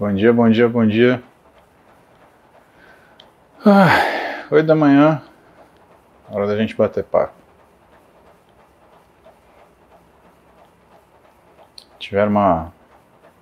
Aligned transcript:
Bom 0.00 0.14
dia, 0.14 0.32
bom 0.32 0.48
dia, 0.48 0.66
bom 0.66 0.86
dia. 0.86 1.22
Ah, 3.66 4.62
da 4.62 4.74
manhã, 4.74 5.20
hora 6.30 6.46
da 6.46 6.56
gente 6.56 6.74
bater 6.74 7.04
papo. 7.04 7.34
Tiveram 11.98 12.30
uma 12.30 12.72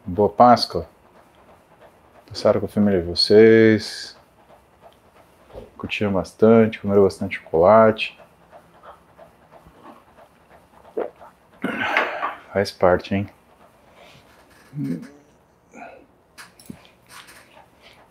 boa 0.05 0.29
Páscoa? 0.29 0.89
Passaram 2.27 2.59
com 2.59 2.67
a 2.67 2.69
família 2.69 3.03
de 3.03 3.07
vocês? 3.07 4.19
Curtiram 5.77 6.13
bastante, 6.13 6.81
comeram 6.81 7.05
bastante 7.05 7.37
chocolate? 7.37 8.19
Faz 12.53 12.73
parte, 12.73 13.15
hein? 13.15 13.31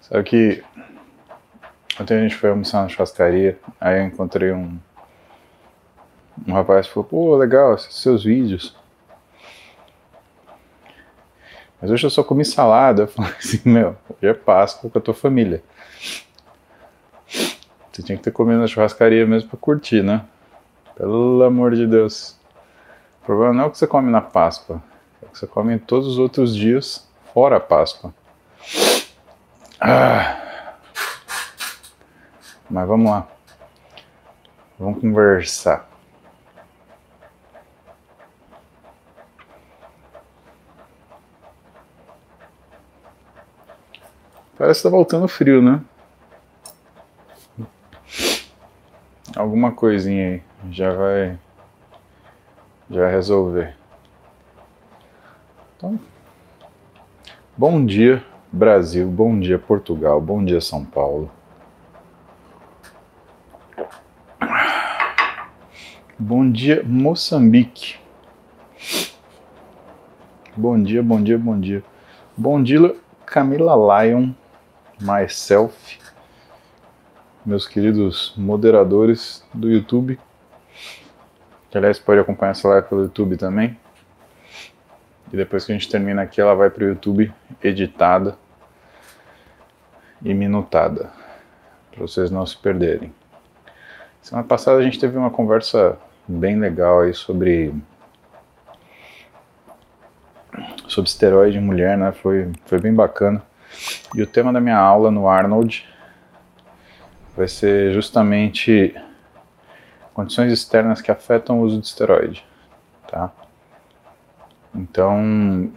Sabe 0.09 0.23
que 0.23 0.63
ontem 1.99 2.17
a 2.17 2.21
gente 2.21 2.35
foi 2.35 2.49
almoçar 2.49 2.81
na 2.81 2.87
churrascaria, 2.87 3.59
aí 3.79 3.99
eu 3.99 4.05
encontrei 4.05 4.53
um, 4.53 4.79
um 6.47 6.53
rapaz 6.53 6.87
que 6.87 6.93
falou, 6.93 7.09
pô, 7.09 7.35
legal, 7.35 7.77
seus 7.77 8.23
vídeos. 8.23 8.73
Mas 11.81 11.91
hoje 11.91 12.05
eu 12.05 12.09
só 12.09 12.23
comi 12.23 12.45
salada. 12.45 13.03
Eu 13.03 13.07
falei 13.07 13.33
assim, 13.37 13.59
meu, 13.65 13.97
hoje 14.09 14.27
é 14.27 14.33
Páscoa 14.33 14.89
com 14.89 14.97
a 14.97 15.01
tua 15.01 15.13
família. 15.13 15.61
Você 17.27 18.01
tinha 18.01 18.17
que 18.17 18.23
ter 18.23 18.31
comido 18.31 18.59
na 18.59 18.67
churrascaria 18.67 19.27
mesmo 19.27 19.49
pra 19.49 19.59
curtir, 19.59 20.01
né? 20.01 20.23
Pelo 20.95 21.43
amor 21.43 21.75
de 21.75 21.85
Deus. 21.85 22.39
O 23.21 23.25
problema 23.25 23.53
não 23.53 23.63
é 23.65 23.67
o 23.67 23.71
que 23.71 23.77
você 23.77 23.85
come 23.85 24.09
na 24.09 24.21
Páscoa, 24.21 24.81
é 25.21 25.25
o 25.25 25.29
que 25.29 25.37
você 25.37 25.45
come 25.45 25.75
em 25.75 25.77
todos 25.77 26.07
os 26.07 26.17
outros 26.17 26.55
dias 26.55 27.07
fora 27.33 27.57
a 27.57 27.59
Páscoa. 27.59 28.13
Ah. 29.79 30.75
Mas 32.69 32.87
vamos 32.87 33.11
lá. 33.11 33.27
Vamos 34.79 34.99
conversar. 34.99 35.87
Parece 44.57 44.79
que 44.79 44.83
tá 44.83 44.89
voltando 44.89 45.27
frio, 45.27 45.61
né? 45.61 45.81
Alguma 49.35 49.71
coisinha 49.71 50.27
aí 50.27 50.43
já 50.71 50.91
vai 50.93 51.37
já 52.89 53.07
resolver. 53.07 53.77
Então, 55.75 55.99
bom 57.55 57.85
dia 57.85 58.25
Brasil, 58.51 59.07
bom 59.07 59.37
dia 59.39 59.59
Portugal, 59.59 60.21
bom 60.21 60.43
dia 60.43 60.61
São 60.61 60.85
Paulo. 60.85 61.29
Bom 66.17 66.49
dia 66.49 66.81
Moçambique. 66.83 67.99
Bom 70.55 70.81
dia, 70.81 71.03
bom 71.03 71.21
dia, 71.21 71.37
bom 71.37 71.59
dia. 71.59 71.83
Bom 72.35 72.63
dia 72.63 72.95
Camila 73.25 73.75
Lyon 73.75 74.33
myself, 74.99 75.99
meus 77.45 77.67
queridos 77.67 78.33
moderadores 78.37 79.45
do 79.53 79.69
YouTube, 79.69 80.19
que 81.69 81.77
aliás 81.77 81.99
pode 81.99 82.19
acompanhar 82.19 82.51
essa 82.51 82.67
live 82.67 82.87
pelo 82.87 83.03
YouTube 83.03 83.37
também. 83.37 83.77
E 85.31 85.37
depois 85.37 85.65
que 85.65 85.71
a 85.71 85.75
gente 85.75 85.89
termina 85.89 86.21
aqui, 86.21 86.39
ela 86.39 86.55
vai 86.55 86.69
para 86.69 86.83
o 86.83 86.87
YouTube 86.87 87.33
editada 87.63 88.37
e 90.21 90.33
minutada, 90.33 91.09
para 91.91 92.01
vocês 92.01 92.31
não 92.31 92.45
se 92.45 92.57
perderem. 92.57 93.13
Semana 94.21 94.47
passada 94.47 94.77
a 94.77 94.83
gente 94.83 94.99
teve 94.99 95.17
uma 95.17 95.29
conversa 95.29 95.97
bem 96.27 96.59
legal 96.59 97.01
aí 97.01 97.13
sobre 97.13 97.73
sobre 100.87 101.09
esteroide 101.09 101.57
em 101.57 101.61
mulher, 101.61 101.97
né? 101.97 102.11
Foi, 102.11 102.51
foi 102.65 102.79
bem 102.79 102.93
bacana. 102.93 103.41
E 104.15 104.21
o 104.21 104.27
tema 104.27 104.51
da 104.51 104.59
minha 104.59 104.77
aula 104.77 105.11
no 105.11 105.27
Arnold 105.27 105.87
vai 107.35 107.47
ser 107.47 107.93
justamente 107.93 108.95
condições 110.13 110.51
externas 110.51 111.01
que 111.01 111.11
afetam 111.11 111.59
o 111.59 111.63
uso 111.63 111.79
de 111.79 111.85
esteroide, 111.85 112.43
tá? 113.07 113.31
Então, 114.77 115.71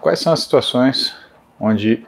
quais 0.00 0.18
são 0.18 0.32
as 0.32 0.40
situações 0.40 1.14
onde 1.60 2.06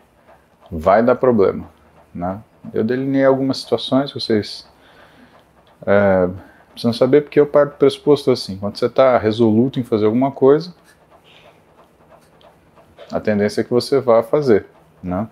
vai 0.70 1.02
dar 1.02 1.14
problema, 1.14 1.68
né? 2.14 2.40
Eu 2.72 2.82
delineei 2.82 3.26
algumas 3.26 3.58
situações, 3.58 4.12
vocês 4.12 4.66
é, 5.86 6.28
precisam 6.70 6.92
saber 6.92 7.20
porque 7.20 7.38
eu 7.38 7.46
parto 7.46 7.72
do 7.72 7.76
pressuposto 7.76 8.30
assim, 8.30 8.56
quando 8.56 8.76
você 8.76 8.86
está 8.86 9.18
resoluto 9.18 9.78
em 9.78 9.84
fazer 9.84 10.06
alguma 10.06 10.32
coisa, 10.32 10.74
a 13.12 13.20
tendência 13.20 13.60
é 13.60 13.64
que 13.64 13.70
você 13.70 14.00
vá 14.00 14.22
fazer, 14.22 14.66
né? 15.02 15.28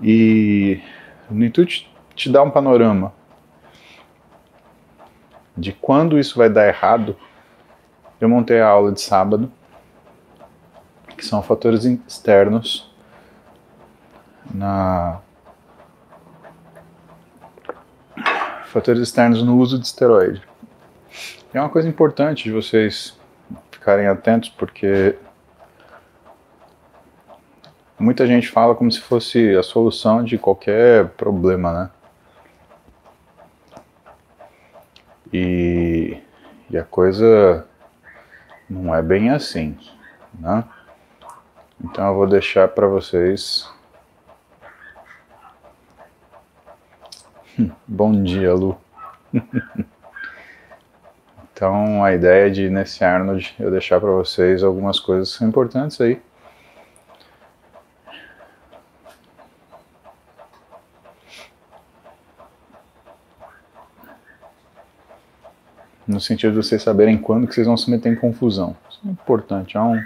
E 0.00 0.80
no 1.30 1.44
intuito 1.44 1.86
te 2.14 2.30
dar 2.30 2.42
um 2.42 2.50
panorama 2.50 3.12
de 5.56 5.72
quando 5.72 6.18
isso 6.18 6.36
vai 6.36 6.50
dar 6.50 6.66
errado, 6.66 7.16
eu 8.20 8.28
montei 8.28 8.60
a 8.60 8.68
aula 8.68 8.92
de 8.92 9.00
sábado, 9.00 9.50
que 11.16 11.24
são 11.24 11.42
fatores 11.42 11.84
externos 11.84 12.90
na 14.54 15.20
fatores 18.66 19.00
externos 19.00 19.42
no 19.42 19.56
uso 19.56 19.78
de 19.78 19.86
esteroide. 19.86 20.42
é 21.52 21.60
uma 21.60 21.70
coisa 21.70 21.88
importante 21.88 22.44
de 22.44 22.52
vocês 22.52 23.18
ficarem 23.70 24.06
atentos 24.06 24.50
porque 24.50 25.16
muita 27.98 28.26
gente 28.26 28.48
fala 28.48 28.74
como 28.74 28.92
se 28.92 29.00
fosse 29.00 29.56
a 29.56 29.62
solução 29.62 30.22
de 30.22 30.36
qualquer 30.36 31.08
problema, 31.10 31.72
né? 31.72 31.90
E, 35.32 36.18
e 36.70 36.76
a 36.76 36.84
coisa 36.84 37.66
não 38.68 38.94
é 38.94 39.02
bem 39.02 39.30
assim, 39.30 39.78
né? 40.38 40.64
Então 41.82 42.06
eu 42.08 42.14
vou 42.14 42.26
deixar 42.26 42.68
para 42.68 42.86
vocês. 42.86 43.70
Bom 47.86 48.22
dia, 48.22 48.52
Lu. 48.54 48.78
então 51.52 52.04
a 52.04 52.12
ideia 52.12 52.50
de 52.50 52.68
nesse 52.68 53.04
Arnold 53.04 53.54
eu 53.58 53.70
deixar 53.70 54.00
para 54.00 54.10
vocês 54.10 54.62
algumas 54.62 55.00
coisas 55.00 55.40
importantes 55.40 56.00
aí 56.00 56.20
no 66.06 66.20
sentido 66.20 66.52
de 66.52 66.56
vocês 66.66 66.82
saberem 66.82 67.18
quando 67.18 67.46
que 67.46 67.54
vocês 67.54 67.66
vão 67.66 67.76
se 67.76 67.90
meter 67.90 68.12
em 68.12 68.16
confusão. 68.16 68.76
Isso 68.88 69.00
é 69.06 69.10
importante, 69.10 69.76
é 69.76 69.80
um, 69.80 70.00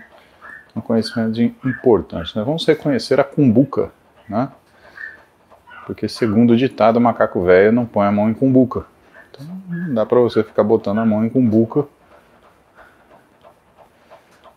um 0.75 0.81
conhecimento 0.81 1.41
importante. 1.67 2.37
Né? 2.37 2.43
Vamos 2.43 2.67
reconhecer 2.67 3.21
a 3.21 3.25
cumbuca, 3.25 3.91
né? 4.29 4.49
Porque 5.87 6.09
segundo 6.09 6.53
o 6.53 6.57
ditado, 6.57 6.97
o 6.99 7.01
macaco 7.01 7.43
velho 7.43 7.73
não 7.73 7.85
põe 7.85 8.07
a 8.07 8.13
mão 8.13 8.31
em 8.31 8.35
cumbuca. 8.35 8.85
Então 9.31 9.47
não 9.69 9.95
dá 9.95 10.07
para 10.07 10.21
você 10.21 10.45
ficar 10.45 10.63
botando 10.63 10.99
a 10.99 11.05
mão 11.05 11.25
em 11.25 11.29
cumbuca. 11.29 11.85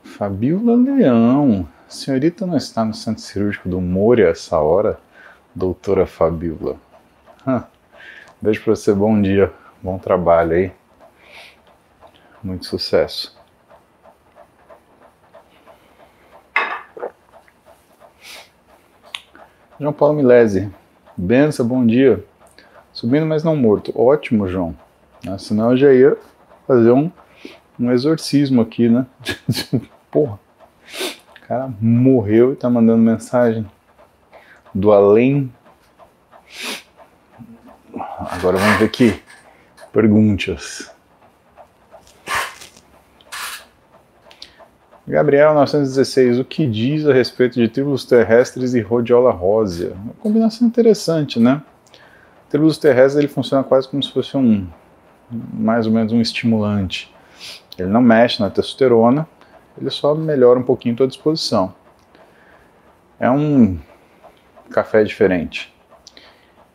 Fabiola 0.03 0.75
Leão, 0.75 1.67
senhorita 1.87 2.45
não 2.45 2.55
está 2.55 2.85
no 2.85 2.93
centro 2.93 3.21
cirúrgico 3.21 3.67
do 3.67 3.81
Moura 3.81 4.29
essa 4.29 4.59
hora? 4.59 4.99
Doutora 5.55 6.05
Fabiola. 6.05 6.77
Beijo 8.39 8.61
para 8.63 8.75
você, 8.75 8.93
bom 8.93 9.19
dia, 9.21 9.51
bom 9.81 9.97
trabalho 9.97 10.51
aí. 10.51 10.71
Muito 12.43 12.65
sucesso. 12.65 13.33
João 19.79 19.93
Paulo 19.93 20.15
Milese. 20.15 20.69
Benção, 21.15 21.65
bom 21.65 21.85
dia. 21.85 22.25
Subindo, 22.91 23.25
mas 23.25 23.43
não 23.43 23.55
morto. 23.55 23.97
Ótimo, 23.99 24.47
João. 24.47 24.75
Ah, 25.27 25.37
senão 25.37 25.71
eu 25.71 25.77
já 25.77 25.93
ia 25.93 26.17
fazer 26.67 26.91
um, 26.91 27.09
um 27.79 27.91
exorcismo 27.91 28.61
aqui, 28.61 28.89
né? 28.89 29.05
Porra. 30.11 30.37
O 31.37 31.47
cara 31.47 31.73
morreu 31.79 32.53
e 32.53 32.55
tá 32.55 32.69
mandando 32.69 33.01
mensagem 33.01 33.65
do 34.73 34.91
além. 34.91 35.51
Agora 37.95 38.57
vamos 38.57 38.77
ver 38.79 38.85
aqui. 38.85 39.21
Perguntas. 39.91 40.92
Gabriel 45.05 45.53
916, 45.53 46.39
o 46.39 46.45
que 46.45 46.65
diz 46.65 47.05
a 47.05 47.11
respeito 47.11 47.55
de 47.55 47.67
tribulos 47.67 48.05
terrestres 48.05 48.73
e 48.73 48.79
rhodiola 48.79 49.31
rósea? 49.31 49.91
Uma 50.01 50.13
combinação 50.13 50.65
interessante, 50.65 51.41
né? 51.41 51.61
O 52.47 52.50
tribulos 52.50 52.77
terrestres 52.77 53.17
ele 53.17 53.27
funciona 53.27 53.65
quase 53.65 53.89
como 53.89 54.01
se 54.01 54.13
fosse 54.13 54.38
um, 54.38 54.65
mais 55.29 55.85
ou 55.85 55.91
menos 55.91 56.13
um 56.13 56.21
estimulante. 56.21 57.13
Ele 57.77 57.89
não 57.89 58.01
mexe 58.01 58.41
na 58.41 58.50
testosterona, 58.50 59.27
ele 59.77 59.89
só 59.89 60.15
melhora 60.15 60.57
um 60.57 60.63
pouquinho 60.63 60.94
a 60.94 60.97
tua 61.00 61.07
disposição. 61.07 61.75
É 63.19 63.29
um 63.29 63.77
café 64.71 65.03
diferente. 65.03 65.73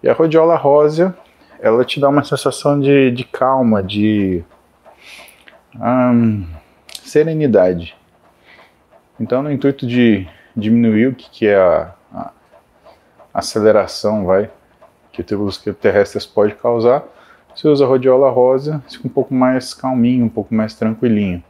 E 0.02 0.08
a 0.08 0.12
rhodiola 0.12 0.54
rósea, 0.54 1.16
ela 1.60 1.82
te 1.82 1.98
dá 1.98 2.10
uma 2.10 2.22
sensação 2.22 2.78
de, 2.78 3.10
de 3.10 3.24
calma, 3.24 3.82
de 3.82 4.44
serenidade. 7.02 7.96
Então, 9.20 9.42
no 9.42 9.50
intuito 9.50 9.86
de 9.86 10.28
diminuir 10.56 11.08
o 11.08 11.14
que, 11.14 11.30
que 11.30 11.46
é 11.46 11.56
a, 11.56 11.94
a 12.12 12.32
aceleração, 13.34 14.24
vai, 14.24 14.50
que 15.12 15.34
os 15.34 15.58
terrestres 15.80 16.24
pode 16.24 16.54
causar, 16.54 17.04
você 17.54 17.66
usa 17.66 17.84
a 17.84 17.88
rhodiola 17.88 18.30
rosa, 18.30 18.82
fica 18.88 19.08
um 19.08 19.10
pouco 19.10 19.34
mais 19.34 19.74
calminho, 19.74 20.24
um 20.24 20.28
pouco 20.28 20.54
mais 20.54 20.74
tranquilinho. 20.74 21.42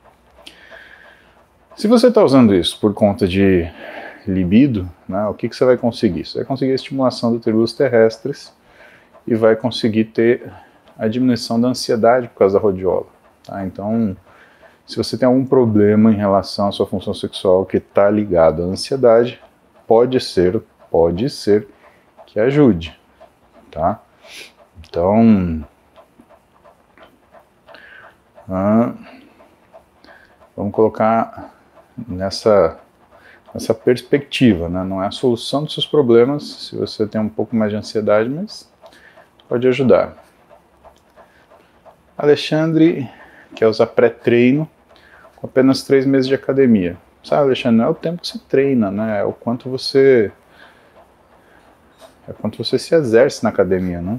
Se 1.76 1.86
você 1.86 2.08
está 2.08 2.24
usando 2.24 2.54
isso 2.54 2.80
por 2.80 2.94
conta 2.94 3.28
de 3.28 3.70
libido, 4.26 4.88
né, 5.08 5.26
o 5.26 5.34
que, 5.34 5.48
que 5.48 5.54
você 5.54 5.64
vai 5.64 5.76
conseguir? 5.76 6.24
Você 6.24 6.38
vai 6.38 6.46
conseguir 6.46 6.72
a 6.72 6.74
estimulação 6.74 7.30
do 7.30 7.38
tribulos 7.38 7.72
terrestres 7.74 8.52
e 9.26 9.34
vai 9.34 9.54
conseguir 9.54 10.06
ter 10.06 10.50
a 10.98 11.06
diminuição 11.06 11.60
da 11.60 11.68
ansiedade 11.68 12.28
por 12.28 12.38
causa 12.38 12.58
da 12.58 12.62
rhodiola. 12.62 13.06
Tá? 13.44 13.64
Então, 13.64 14.16
se 14.88 14.96
você 14.96 15.18
tem 15.18 15.28
algum 15.28 15.44
problema 15.44 16.10
em 16.10 16.16
relação 16.16 16.68
à 16.68 16.72
sua 16.72 16.86
função 16.86 17.12
sexual 17.12 17.66
que 17.66 17.76
está 17.76 18.08
ligado 18.08 18.62
à 18.62 18.64
ansiedade, 18.64 19.38
pode 19.86 20.18
ser, 20.18 20.62
pode 20.90 21.28
ser 21.28 21.68
que 22.24 22.40
ajude, 22.40 22.98
tá? 23.70 24.00
Então, 24.78 25.62
vamos 30.56 30.72
colocar 30.72 31.54
nessa 32.08 32.80
nessa 33.52 33.74
perspectiva, 33.74 34.68
né? 34.68 34.84
Não 34.84 35.02
é 35.02 35.08
a 35.08 35.10
solução 35.10 35.64
dos 35.64 35.74
seus 35.74 35.86
problemas 35.86 36.44
se 36.44 36.76
você 36.76 37.06
tem 37.06 37.20
um 37.20 37.28
pouco 37.28 37.54
mais 37.54 37.70
de 37.70 37.76
ansiedade, 37.76 38.28
mas 38.28 38.70
pode 39.46 39.68
ajudar. 39.68 40.16
Alexandre 42.16 43.08
quer 43.54 43.66
usar 43.66 43.86
pré-treino 43.86 44.68
com 45.40 45.46
apenas 45.46 45.82
três 45.82 46.04
meses 46.04 46.26
de 46.26 46.34
academia. 46.34 46.96
Sabe, 47.22 47.42
Alexandre, 47.42 47.78
não 47.78 47.84
é 47.84 47.88
o 47.88 47.94
tempo 47.94 48.20
que 48.20 48.28
você 48.28 48.38
treina, 48.38 48.90
né? 48.90 49.20
É 49.20 49.24
o 49.24 49.32
quanto 49.32 49.70
você. 49.70 50.32
É 52.26 52.32
quanto 52.32 52.62
você 52.62 52.78
se 52.78 52.94
exerce 52.94 53.42
na 53.44 53.50
academia, 53.50 54.00
né? 54.00 54.18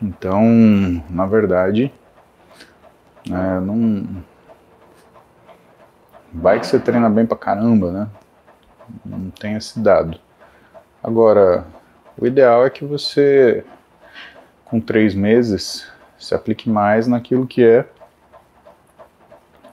Então, 0.00 0.42
na 1.10 1.26
verdade, 1.26 1.92
é, 3.26 3.60
não. 3.60 4.24
Vai 6.32 6.60
que 6.60 6.66
você 6.66 6.78
treina 6.78 7.10
bem 7.10 7.26
pra 7.26 7.36
caramba, 7.36 7.90
né? 7.90 8.08
Não 9.04 9.30
tem 9.30 9.54
esse 9.54 9.78
dado. 9.78 10.18
Agora, 11.02 11.66
o 12.16 12.26
ideal 12.26 12.64
é 12.64 12.70
que 12.70 12.84
você, 12.84 13.64
com 14.64 14.80
três 14.80 15.14
meses, 15.14 15.90
se 16.18 16.34
aplique 16.34 16.68
mais 16.68 17.06
naquilo 17.06 17.46
que 17.46 17.64
é 17.64 17.86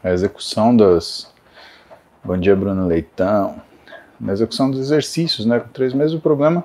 a 0.03 0.11
execução 0.11 0.75
das. 0.75 1.33
Bom 2.23 2.37
dia, 2.37 2.55
Bruno 2.55 2.85
Leitão. 2.87 3.61
Na 4.19 4.33
execução 4.33 4.69
dos 4.69 4.79
exercícios, 4.79 5.45
né? 5.45 5.59
Com 5.59 5.69
três 5.69 5.93
meses, 5.93 6.13
o 6.13 6.19
problema 6.19 6.63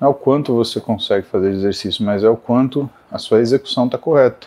não 0.00 0.08
é 0.08 0.10
o 0.10 0.14
quanto 0.14 0.54
você 0.54 0.80
consegue 0.80 1.26
fazer 1.26 1.50
exercício, 1.50 2.04
mas 2.04 2.24
é 2.24 2.28
o 2.28 2.36
quanto 2.36 2.88
a 3.10 3.18
sua 3.18 3.40
execução 3.40 3.86
está 3.86 3.98
correta. 3.98 4.46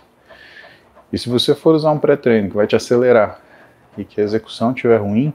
E 1.13 1.17
se 1.17 1.29
você 1.29 1.53
for 1.53 1.75
usar 1.75 1.91
um 1.91 1.99
pré-treino 1.99 2.49
que 2.49 2.55
vai 2.55 2.65
te 2.65 2.75
acelerar 2.75 3.39
e 3.97 4.03
que 4.03 4.19
a 4.19 4.23
execução 4.23 4.71
estiver 4.71 4.97
ruim, 4.97 5.33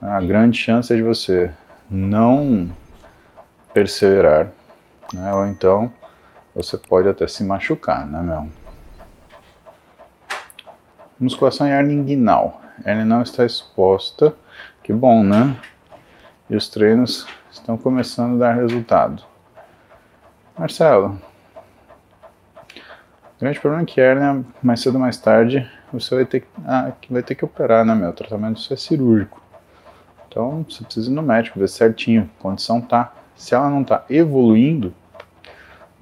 a 0.00 0.20
grande 0.20 0.58
chance 0.58 0.92
é 0.92 0.96
de 0.96 1.02
você 1.02 1.50
não 1.90 2.70
perseverar, 3.72 4.52
né? 5.12 5.34
ou 5.34 5.46
então 5.46 5.92
você 6.54 6.78
pode 6.78 7.08
até 7.08 7.26
se 7.26 7.42
machucar, 7.42 8.06
né, 8.06 8.22
meu? 8.22 8.48
Musculação 11.18 11.66
em 11.66 11.70
hernia 11.70 11.96
inguinal. 11.96 12.60
Hernia 12.84 13.04
não 13.04 13.22
está 13.22 13.44
exposta, 13.44 14.34
que 14.82 14.92
bom, 14.92 15.22
né? 15.24 15.56
E 16.48 16.54
os 16.54 16.68
treinos 16.68 17.26
estão 17.50 17.76
começando 17.76 18.34
a 18.36 18.46
dar 18.46 18.54
resultado. 18.54 19.22
Marcelo, 20.56 21.20
o 23.36 23.40
grande 23.40 23.58
problema 23.58 23.82
é 23.82 23.86
que 23.86 24.00
hernia, 24.00 24.44
mais 24.62 24.80
cedo 24.80 24.94
ou 24.94 25.00
mais 25.00 25.16
tarde, 25.16 25.68
você 25.92 26.14
vai 26.14 26.24
ter 26.24 26.40
que, 26.40 26.46
ah, 26.66 26.92
vai 27.10 27.22
ter 27.22 27.34
que 27.34 27.44
operar, 27.44 27.84
né, 27.84 27.94
meu? 27.94 28.10
O 28.10 28.12
tratamento 28.12 28.60
é 28.72 28.76
cirúrgico. 28.76 29.42
Então, 30.28 30.64
você 30.68 30.84
precisa 30.84 31.10
ir 31.10 31.14
no 31.14 31.22
médico, 31.22 31.58
ver 31.58 31.68
certinho, 31.68 32.30
a 32.38 32.42
condição 32.42 32.80
tá. 32.80 33.12
Se 33.36 33.54
ela 33.54 33.70
não 33.70 33.82
está 33.82 34.04
evoluindo, 34.08 34.94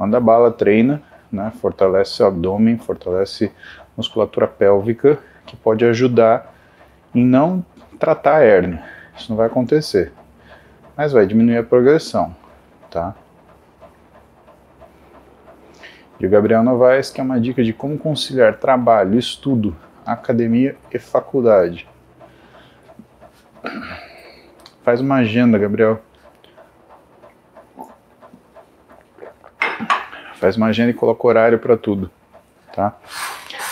Manda 0.02 0.18
bala, 0.18 0.50
treina, 0.50 1.00
né, 1.30 1.52
fortalece 1.60 2.24
o 2.24 2.26
abdômen, 2.26 2.76
fortalece 2.76 3.52
musculatura 3.96 4.48
pélvica, 4.48 5.20
que 5.46 5.56
pode 5.56 5.84
ajudar 5.84 6.52
em 7.14 7.24
não 7.24 7.64
tratar 8.00 8.38
a 8.38 8.42
hérnia. 8.42 8.82
Isso 9.16 9.30
não 9.30 9.36
vai 9.36 9.46
acontecer, 9.46 10.12
mas 10.96 11.12
vai 11.12 11.24
diminuir 11.24 11.58
a 11.58 11.62
progressão, 11.62 12.34
tá? 12.90 13.14
E 16.18 16.26
o 16.26 16.30
Gabriel 16.30 16.64
Novaes, 16.64 17.08
que 17.08 17.20
é 17.20 17.24
uma 17.24 17.38
dica 17.38 17.62
de 17.62 17.72
como 17.72 17.96
conciliar 17.96 18.58
trabalho, 18.58 19.16
estudo, 19.16 19.76
academia 20.04 20.74
e 20.92 20.98
faculdade. 20.98 21.88
Faz 24.82 25.00
uma 25.00 25.18
agenda, 25.18 25.56
Gabriel. 25.56 26.02
Faz 30.42 30.56
uma 30.56 30.66
agenda 30.66 30.90
e 30.90 30.94
coloca 30.94 31.24
horário 31.24 31.56
para 31.56 31.76
tudo, 31.76 32.10
tá? 32.74 32.96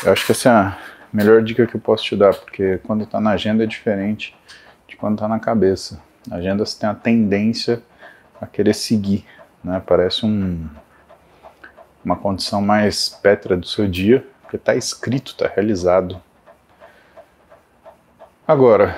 Eu 0.04 0.12
acho 0.12 0.24
que 0.24 0.30
essa 0.30 0.48
é 0.48 0.52
a 0.52 0.78
melhor 1.12 1.42
dica 1.42 1.66
que 1.66 1.74
eu 1.74 1.80
posso 1.80 2.04
te 2.04 2.14
dar, 2.14 2.32
porque 2.32 2.78
quando 2.86 3.02
está 3.02 3.20
na 3.20 3.30
agenda 3.30 3.64
é 3.64 3.66
diferente 3.66 4.36
de 4.86 4.94
quando 4.94 5.14
está 5.14 5.26
na 5.26 5.40
cabeça. 5.40 6.00
Agenda 6.30 6.64
você 6.64 6.78
tem 6.78 6.88
a 6.88 6.94
tendência 6.94 7.82
a 8.40 8.46
querer 8.46 8.72
seguir, 8.72 9.26
né? 9.64 9.82
Parece 9.84 10.24
um, 10.24 10.64
uma 12.04 12.14
condição 12.14 12.62
mais 12.62 13.08
pétrea 13.08 13.56
do 13.56 13.66
seu 13.66 13.88
dia, 13.88 14.24
porque 14.42 14.54
está 14.54 14.76
escrito, 14.76 15.32
está 15.32 15.48
realizado. 15.48 16.22
Agora, 18.46 18.96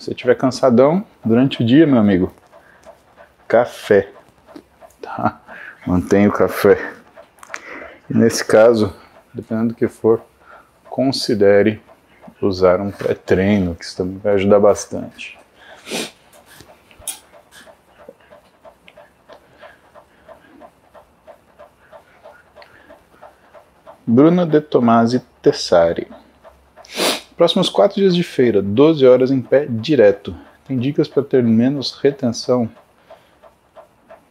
se 0.00 0.10
estiver 0.10 0.34
cansadão 0.34 1.06
durante 1.24 1.62
o 1.62 1.64
dia, 1.64 1.86
meu 1.86 2.00
amigo, 2.00 2.34
café, 3.46 4.10
tá? 5.00 5.40
Mantenha 5.88 6.28
o 6.28 6.32
café. 6.32 6.92
E 8.10 8.14
nesse 8.14 8.44
caso, 8.44 8.94
dependendo 9.32 9.68
do 9.68 9.74
que 9.74 9.88
for, 9.88 10.20
considere 10.84 11.80
usar 12.42 12.78
um 12.78 12.90
pré-treino, 12.90 13.74
que 13.74 13.86
isso 13.86 13.96
também 13.96 14.18
vai 14.18 14.34
ajudar 14.34 14.60
bastante. 14.60 15.38
Bruna 24.06 24.44
de 24.44 24.60
Tomasi 24.60 25.22
Tessari. 25.40 26.06
Próximos 27.34 27.70
4 27.70 27.98
dias 27.98 28.14
de 28.14 28.22
feira, 28.22 28.60
12 28.60 29.06
horas 29.06 29.30
em 29.30 29.40
pé 29.40 29.66
direto. 29.66 30.36
Tem 30.66 30.78
dicas 30.78 31.08
para 31.08 31.22
ter 31.22 31.42
menos 31.42 31.98
retenção? 32.02 32.68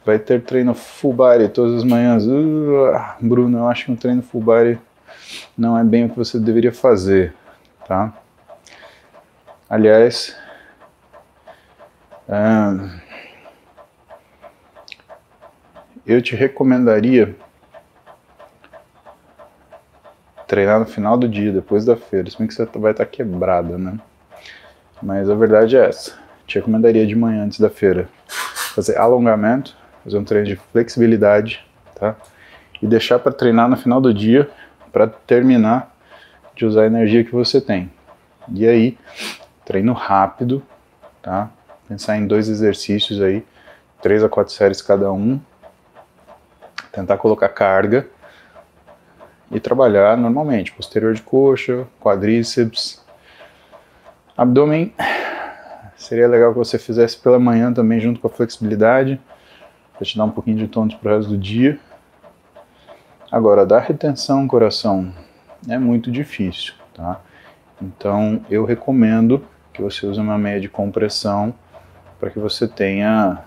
Vai 0.08 0.18
ter 0.18 0.42
treino 0.42 0.74
full 0.74 1.12
body 1.12 1.50
todas 1.50 1.80
as 1.80 1.84
manhãs. 1.84 2.26
Uh, 2.26 2.94
Bruno, 3.20 3.58
eu 3.58 3.68
acho 3.68 3.84
que 3.84 3.92
um 3.92 3.96
treino 3.98 4.24
full 4.24 4.40
body 4.40 4.80
não 5.58 5.78
é 5.78 5.84
bem 5.84 6.06
o 6.06 6.10
que 6.10 6.16
você 6.16 6.40
deveria 6.40 6.72
fazer, 6.72 7.34
tá? 7.86 8.14
Aliás, 9.70 10.34
uh, 12.30 12.90
eu 16.06 16.22
te 16.22 16.38
recomendaria 16.38 17.36
treinar 20.48 20.80
no 20.80 20.86
final 20.86 21.18
do 21.18 21.28
dia, 21.28 21.52
depois 21.52 21.84
da 21.84 21.98
feira, 21.98 22.30
se 22.30 22.38
bem 22.38 22.48
que 22.48 22.54
você 22.54 22.66
vai 22.76 22.92
estar 22.92 23.06
quebrada, 23.06 23.78
né? 23.78 24.00
Mas 25.04 25.30
a 25.30 25.36
verdade 25.36 25.76
é 25.76 25.86
essa. 25.86 26.18
Te 26.46 26.60
recomendaria 26.60 27.06
de 27.06 27.14
manhã 27.14 27.44
antes 27.44 27.60
da 27.60 27.70
feira 27.70 28.08
fazer 28.74 28.98
alongamento, 28.98 29.76
fazer 30.08 30.18
um 30.18 30.24
treino 30.24 30.48
de 30.48 30.56
flexibilidade, 30.56 31.66
tá? 31.94 32.16
E 32.82 32.88
deixar 32.88 33.20
para 33.20 33.34
treinar 33.34 33.68
no 33.68 33.76
final 33.76 34.00
do 34.00 34.14
dia, 34.14 34.50
para 34.90 35.06
terminar 35.06 35.94
de 36.56 36.66
usar 36.66 36.84
a 36.84 36.86
energia 36.86 37.26
que 37.26 37.32
você 37.34 37.60
tem. 37.60 37.92
E 38.54 38.66
aí, 38.66 38.98
treino 39.66 39.92
rápido, 39.92 40.64
tá? 41.22 41.50
Pensar 41.90 42.16
em 42.16 42.26
dois 42.26 42.48
exercícios 42.48 43.22
aí, 43.22 43.46
três 44.02 44.24
a 44.24 44.30
quatro 44.30 44.54
séries 44.54 44.82
cada 44.82 45.12
um. 45.12 45.42
Tentar 46.94 47.18
colocar 47.18 47.50
carga 47.50 48.08
e 49.52 49.60
trabalhar 49.60 50.18
normalmente, 50.18 50.72
posterior 50.72 51.14
de 51.14 51.22
coxa, 51.22 51.86
quadríceps, 52.00 53.04
abdômen. 54.38 54.94
Seria 55.98 56.30
legal 56.30 56.54
que 56.54 56.60
você 56.60 56.80
fizesse 56.80 57.18
pela 57.18 57.38
manhã 57.38 57.74
também 57.74 58.00
junto 58.00 58.22
com 58.22 58.28
a 58.28 58.30
flexibilidade, 58.30 59.20
para 59.98 60.06
te 60.06 60.16
dar 60.16 60.26
um 60.26 60.32
pouquinho 60.32 60.58
de 60.58 60.68
tônus 60.68 60.94
para 60.94 61.12
o 61.12 61.18
resto 61.18 61.32
do 61.32 61.38
dia. 61.38 61.80
Agora, 63.32 63.66
dar 63.66 63.80
retenção 63.80 64.48
coração 64.48 65.12
é 65.68 65.78
muito 65.78 66.12
difícil, 66.12 66.76
tá? 66.94 67.20
Então, 67.82 68.46
eu 68.50 68.64
recomendo 68.64 69.46
que 69.74 69.82
você 69.82 70.06
use 70.06 70.20
uma 70.20 70.38
meia 70.38 70.62
de 70.62 70.70
compressão 70.70 71.54
para 72.20 72.30
que 72.30 72.40
você 72.40 72.68
tenha 72.68 73.44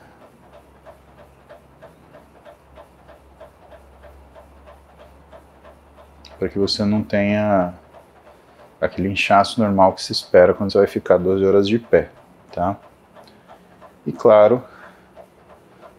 para 6.38 6.48
que 6.48 6.58
você 6.58 6.84
não 6.86 7.02
tenha 7.02 7.74
aquele 8.80 9.08
inchaço 9.08 9.60
normal 9.60 9.92
que 9.92 10.02
se 10.02 10.10
espera 10.10 10.54
quando 10.54 10.72
você 10.72 10.78
vai 10.78 10.86
ficar 10.86 11.18
12 11.18 11.44
horas 11.44 11.68
de 11.68 11.78
pé, 11.78 12.08
tá? 12.50 12.78
E 14.06 14.12
claro, 14.12 14.64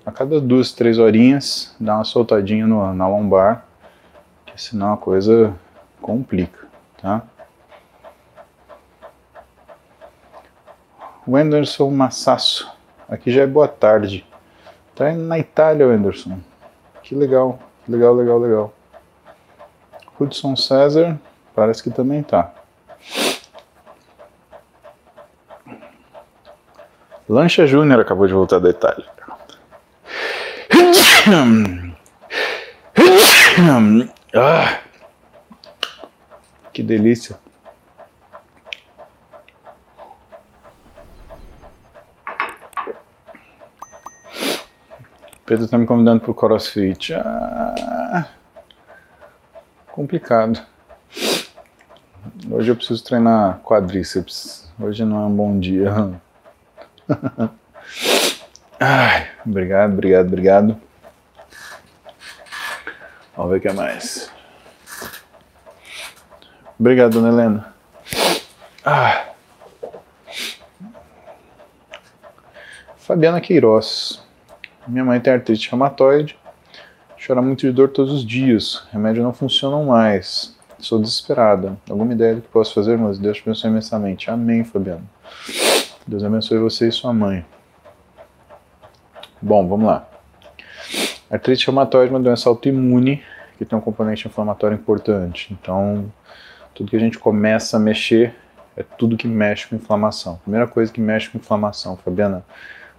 a 0.05 0.12
cada 0.12 0.41
duas, 0.41 0.72
três 0.72 0.98
horinhas, 0.98 1.75
dá 1.79 1.96
uma 1.96 2.03
soltadinha 2.03 2.65
no, 2.65 2.93
na 2.93 3.08
lombar 3.08 3.65
porque 4.51 4.62
senão 4.62 4.93
a 4.93 4.98
coisa 4.98 5.55
complica, 6.01 6.67
tá? 7.01 7.24
O 11.25 11.38
Anderson 11.38 11.89
Massasso, 11.89 12.70
aqui 13.08 13.31
já 13.31 13.43
é 13.43 13.48
boa 13.48 13.67
tarde. 13.67 14.25
Tá 14.93 15.13
na 15.13 15.39
Itália, 15.39 15.86
Anderson. 15.86 16.39
Que 17.01 17.15
legal, 17.15 17.60
legal, 17.88 18.13
legal, 18.13 18.39
legal. 18.39 18.74
Hudson 20.20 20.55
César, 20.58 21.17
parece 21.55 21.81
que 21.81 21.89
também 21.89 22.22
tá. 22.22 22.53
Lancha 27.29 27.65
Júnior 27.65 28.01
acabou 28.01 28.27
de 28.27 28.34
voltar 28.34 28.60
da 28.60 28.70
Itália. 28.70 29.05
Ah, 34.33 34.79
que 36.73 36.81
delícia. 36.81 37.37
Pedro 45.45 45.65
está 45.65 45.77
me 45.77 45.85
convidando 45.85 46.21
para 46.21 46.31
o 46.31 46.33
crossfit. 46.33 47.13
Ah, 47.13 48.27
complicado. 49.91 50.59
Hoje 52.49 52.71
eu 52.71 52.75
preciso 52.75 53.03
treinar 53.03 53.59
quadríceps. 53.59 54.67
Hoje 54.79 55.05
não 55.05 55.17
é 55.17 55.25
um 55.27 55.35
bom 55.35 55.59
dia. 55.59 56.19
Ai, 58.79 59.27
obrigado, 59.45 59.93
obrigado, 59.93 60.27
obrigado. 60.27 60.90
Vamos 63.41 63.53
ver 63.53 63.57
o 63.57 63.62
que 63.62 63.67
é 63.69 63.74
mais. 63.74 64.31
Obrigado, 66.79 67.13
dona 67.13 67.29
Helena. 67.29 67.74
Ah. 68.86 69.29
Fabiana 72.98 73.41
Queiroz. 73.41 74.21
Minha 74.88 75.03
mãe 75.03 75.19
tem 75.19 75.33
artrite 75.33 75.71
reumatoide. 75.71 76.38
Chora 77.25 77.41
muito 77.41 77.62
de 77.62 77.71
dor 77.71 77.89
todos 77.89 78.13
os 78.13 78.24
dias. 78.24 78.88
Remédio 78.91 79.24
não 79.24 79.33
funcionam 79.33 79.86
mais. 79.86 80.55
Sou 80.77 81.00
desesperada. 81.01 81.75
Alguma 81.89 82.13
ideia 82.13 82.36
do 82.36 82.41
que 82.43 82.48
posso 82.48 82.75
fazer, 82.75 82.95
mas 82.95 83.17
Deus 83.17 83.38
te 83.38 83.41
abençoe 83.41 83.71
imensamente. 83.71 84.29
Amém, 84.29 84.63
Fabiana. 84.63 85.01
Deus 86.05 86.24
abençoe 86.24 86.60
você 86.60 86.89
e 86.89 86.91
sua 86.91 87.12
mãe. 87.12 87.43
Bom, 89.41 89.67
vamos 89.67 89.88
lá. 89.88 90.07
Artrite 91.31 91.65
reumatoide 91.65 92.12
é 92.12 92.15
uma 92.15 92.19
doença 92.19 92.48
autoimune 92.48 93.24
tem 93.65 93.77
um 93.77 93.81
componente 93.81 94.27
inflamatório 94.27 94.75
importante. 94.75 95.53
Então, 95.53 96.11
tudo 96.73 96.89
que 96.89 96.95
a 96.95 96.99
gente 96.99 97.19
começa 97.19 97.77
a 97.77 97.79
mexer 97.79 98.35
é 98.75 98.83
tudo 98.83 99.17
que 99.17 99.27
mexe 99.27 99.67
com 99.67 99.75
inflamação. 99.75 100.37
Primeira 100.37 100.67
coisa 100.67 100.91
que 100.91 101.01
mexe 101.01 101.29
com 101.29 101.37
inflamação, 101.37 101.97
Fabiana, 101.97 102.43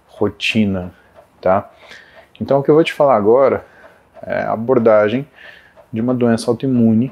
rotina, 0.07 0.93
tá? 1.41 1.69
Então, 2.39 2.59
o 2.59 2.63
que 2.63 2.69
eu 2.69 2.75
vou 2.75 2.83
te 2.83 2.93
falar 2.93 3.15
agora 3.15 3.65
é 4.21 4.43
a 4.43 4.53
abordagem 4.53 5.27
de 5.91 6.01
uma 6.01 6.13
doença 6.13 6.49
autoimune 6.49 7.11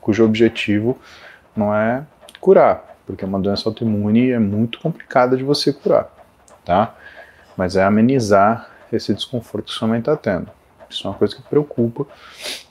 cujo 0.00 0.24
objetivo 0.24 0.98
não 1.56 1.74
é 1.74 2.04
curar, 2.40 2.96
porque 3.04 3.24
uma 3.24 3.40
doença 3.40 3.68
autoimune 3.68 4.30
é 4.30 4.38
muito 4.38 4.78
complicada 4.78 5.36
de 5.36 5.42
você 5.42 5.72
curar, 5.72 6.08
tá? 6.64 6.94
Mas 7.56 7.74
é 7.76 7.82
amenizar 7.82 8.70
esse 8.92 9.12
desconforto 9.12 9.66
que 9.66 9.72
sua 9.72 9.88
mãe 9.88 9.98
está 9.98 10.16
tendo. 10.16 10.48
Isso 10.88 11.06
é 11.06 11.10
uma 11.10 11.16
coisa 11.16 11.34
que 11.34 11.42
preocupa 11.42 12.06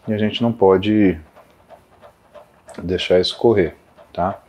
e 0.07 0.13
a 0.13 0.17
gente 0.17 0.41
não 0.41 0.51
pode 0.51 1.19
deixar 2.81 3.19
isso 3.19 3.37
correr, 3.37 3.75
tá? 4.13 4.39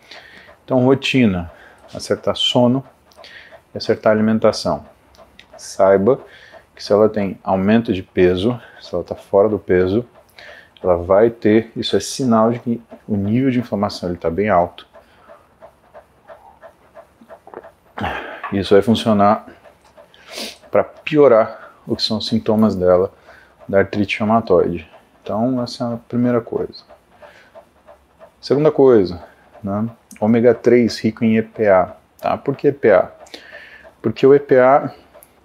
Então, 0.65 0.85
rotina, 0.85 1.51
acertar 1.95 2.37
sono 2.37 2.85
e 3.75 3.79
acertar 3.79 4.13
alimentação. 4.13 4.85
Saiba 5.57 6.21
que 6.75 6.83
se 6.83 6.93
ela 6.93 7.09
tem 7.09 7.39
aumento 7.43 7.93
de 7.93 8.03
peso, 8.03 8.61
se 8.81 8.93
ela 8.93 9.03
está 9.03 9.15
fora 9.15 9.49
do 9.49 9.59
peso, 9.59 10.07
ela 10.83 10.97
vai 10.97 11.31
ter, 11.31 11.73
isso 11.75 11.97
é 11.97 12.01
sinal 12.01 12.53
de 12.53 12.59
que 12.59 12.83
o 13.09 13.17
nível 13.17 13.51
de 13.51 13.59
inflamação 13.59 14.13
está 14.13 14.29
bem 14.29 14.49
alto. 14.49 14.87
Isso 18.53 18.75
vai 18.75 18.83
funcionar 18.83 19.47
para 20.71 20.85
piorar 20.85 21.73
o 21.87 21.97
que 21.97 22.03
são 22.03 22.19
os 22.19 22.27
sintomas 22.27 22.75
dela 22.75 23.13
da 23.69 23.79
artrite 23.79 24.19
reumatoide. 24.19 24.89
Então, 25.23 25.63
essa 25.63 25.85
é 25.85 25.95
a 25.95 25.97
primeira 25.97 26.41
coisa. 26.41 26.85
Segunda 28.41 28.71
coisa, 28.71 29.23
né? 29.63 29.89
ômega 30.21 30.55
3 30.55 30.99
rico 31.01 31.25
em 31.25 31.37
EPA. 31.37 31.97
Tá? 32.21 32.37
Por 32.37 32.57
que 32.57 32.69
EPA? 32.69 33.13
Porque 34.01 34.27
o 34.27 34.35
EPA 34.35 34.95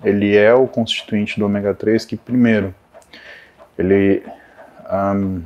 ele 0.04 0.36
é 0.36 0.54
o 0.54 0.68
constituinte 0.68 1.40
do 1.40 1.46
ômega 1.46 1.74
3 1.74 2.06
que, 2.06 2.18
primeiro, 2.18 2.74
ele. 3.78 4.24
Um, 4.92 5.44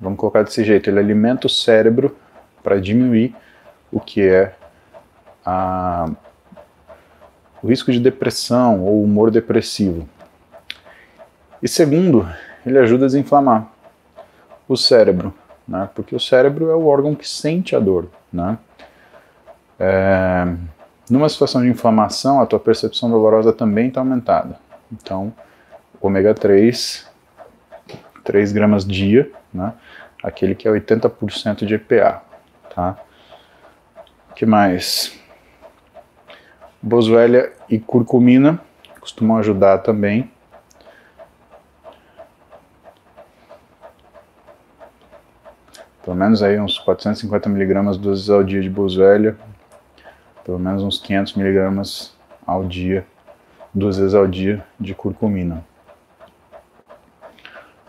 vamos 0.00 0.18
colocar 0.18 0.42
desse 0.42 0.64
jeito: 0.64 0.90
ele 0.90 0.98
alimenta 0.98 1.46
o 1.46 1.50
cérebro 1.50 2.16
para 2.62 2.80
diminuir 2.80 3.34
o 3.92 4.00
que 4.00 4.22
é 4.22 4.54
a 5.44 6.10
o 7.62 7.66
risco 7.66 7.90
de 7.90 7.98
depressão 7.98 8.84
ou 8.84 9.02
humor 9.02 9.30
depressivo. 9.30 10.08
E 11.62 11.68
segundo, 11.68 12.28
ele 12.64 12.78
ajuda 12.78 13.04
a 13.04 13.08
desinflamar 13.08 13.68
o 14.68 14.76
cérebro, 14.76 15.34
né? 15.66 15.88
porque 15.94 16.14
o 16.14 16.20
cérebro 16.20 16.70
é 16.70 16.74
o 16.74 16.86
órgão 16.86 17.14
que 17.14 17.28
sente 17.28 17.74
a 17.74 17.80
dor. 17.80 18.08
Né? 18.32 18.58
É, 19.78 20.46
numa 21.10 21.28
situação 21.28 21.62
de 21.62 21.68
inflamação, 21.68 22.40
a 22.40 22.46
tua 22.46 22.60
percepção 22.60 23.10
dolorosa 23.10 23.52
também 23.52 23.88
está 23.88 24.00
aumentada. 24.00 24.58
Então, 24.92 25.32
ômega 26.00 26.34
3, 26.34 27.08
3 28.24 28.52
gramas 28.52 28.84
dia, 28.86 29.30
né? 29.52 29.72
aquele 30.22 30.54
que 30.54 30.68
é 30.68 30.70
80% 30.70 31.64
de 31.64 31.74
EPA. 31.74 32.22
Tá? 32.74 32.98
Que 34.36 34.46
mais? 34.46 35.18
Boswellia 36.80 37.52
e 37.68 37.78
curcumina 37.78 38.60
costumam 39.00 39.38
ajudar 39.38 39.78
também. 39.78 40.30
Pelo 46.08 46.16
menos 46.16 46.42
aí 46.42 46.58
uns 46.58 46.78
450 46.78 47.50
miligramas 47.50 47.98
duas 47.98 48.20
vezes 48.20 48.30
ao 48.30 48.42
dia 48.42 48.62
de 48.62 48.70
boswellia, 48.70 49.36
pelo 50.42 50.58
menos 50.58 50.82
uns 50.82 50.98
500 50.98 51.34
miligramas 51.34 52.16
ao 52.46 52.64
dia, 52.64 53.06
duas 53.74 53.98
vezes 53.98 54.14
ao 54.14 54.26
dia 54.26 54.64
de 54.80 54.94
curcumina. 54.94 55.62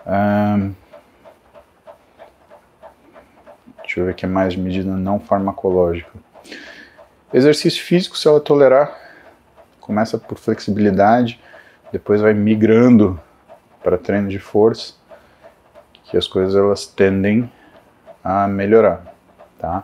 Um, 0.06 0.76
deixa 3.78 4.02
eu 4.02 4.06
ver 4.08 4.12
o 4.12 4.14
que 4.14 4.26
é 4.26 4.28
mais 4.28 4.52
de 4.52 4.60
medida 4.60 4.92
não 4.92 5.18
farmacológica. 5.18 6.12
Exercício 7.34 7.82
físico, 7.82 8.18
se 8.18 8.28
ela 8.28 8.42
tolerar, 8.42 9.00
começa 9.80 10.18
por 10.18 10.38
flexibilidade, 10.38 11.40
depois 11.90 12.20
vai 12.20 12.34
migrando 12.34 13.18
para 13.82 13.98
treino 13.98 14.28
de 14.28 14.40
força, 14.40 14.96
que 16.04 16.18
as 16.18 16.28
coisas 16.28 16.54
elas 16.54 16.86
tendem 16.86 17.50
a 18.24 18.48
melhorar, 18.48 19.14
tá? 19.58 19.84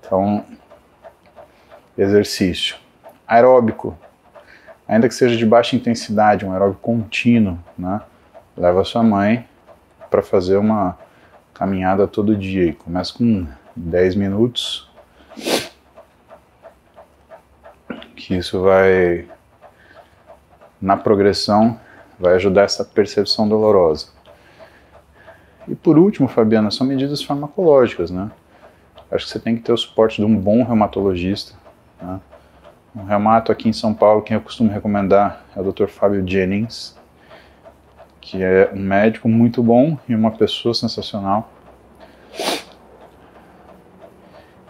Então, 0.00 0.44
exercício 1.96 2.76
aeróbico, 3.26 3.96
ainda 4.86 5.08
que 5.08 5.14
seja 5.14 5.36
de 5.36 5.46
baixa 5.46 5.76
intensidade, 5.76 6.44
um 6.44 6.52
aeróbico 6.52 6.80
contínuo, 6.80 7.58
né? 7.78 8.00
Leva 8.56 8.84
sua 8.84 9.02
mãe 9.02 9.48
para 10.10 10.22
fazer 10.22 10.56
uma 10.56 10.98
caminhada 11.54 12.06
todo 12.06 12.36
dia 12.36 12.66
e 12.66 12.72
começa 12.72 13.14
com 13.14 13.46
10 13.74 14.14
minutos, 14.16 14.90
que 18.14 18.36
isso 18.36 18.60
vai 18.60 19.26
na 20.80 20.96
progressão 20.96 21.78
vai 22.18 22.34
ajudar 22.34 22.62
essa 22.62 22.84
percepção 22.84 23.48
dolorosa. 23.48 24.08
E 25.68 25.74
por 25.74 25.98
último, 25.98 26.28
Fabiana, 26.28 26.70
são 26.70 26.86
medidas 26.86 27.22
farmacológicas, 27.22 28.10
né? 28.10 28.30
Acho 29.10 29.26
que 29.26 29.32
você 29.32 29.38
tem 29.38 29.56
que 29.56 29.62
ter 29.62 29.72
o 29.72 29.76
suporte 29.76 30.16
de 30.16 30.24
um 30.24 30.34
bom 30.34 30.62
reumatologista. 30.62 31.54
Né? 32.00 32.18
Um 32.96 33.04
reumato 33.04 33.52
aqui 33.52 33.68
em 33.68 33.72
São 33.72 33.92
Paulo, 33.92 34.22
quem 34.22 34.34
eu 34.34 34.40
costumo 34.40 34.70
recomendar 34.70 35.44
é 35.54 35.60
o 35.60 35.72
Dr. 35.72 35.86
Fábio 35.86 36.26
Jennings, 36.26 36.96
que 38.20 38.42
é 38.42 38.70
um 38.74 38.80
médico 38.80 39.28
muito 39.28 39.62
bom 39.62 39.98
e 40.08 40.14
uma 40.14 40.30
pessoa 40.30 40.74
sensacional, 40.74 41.50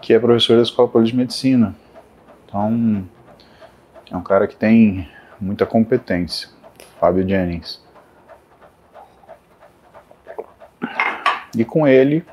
que 0.00 0.12
é 0.12 0.18
professor 0.18 0.56
da 0.56 0.62
Escola 0.62 0.88
Poli 0.88 1.06
de 1.06 1.16
Medicina. 1.16 1.75
Então, 2.44 3.04
é 4.11 4.16
um 4.16 4.22
cara 4.22 4.46
que 4.46 4.56
tem 4.56 5.08
muita 5.40 5.64
competência, 5.64 6.49
Fábio 6.99 7.26
Jennings. 7.28 7.80
E 11.56 11.64
com 11.64 11.87
ele, 11.87 12.25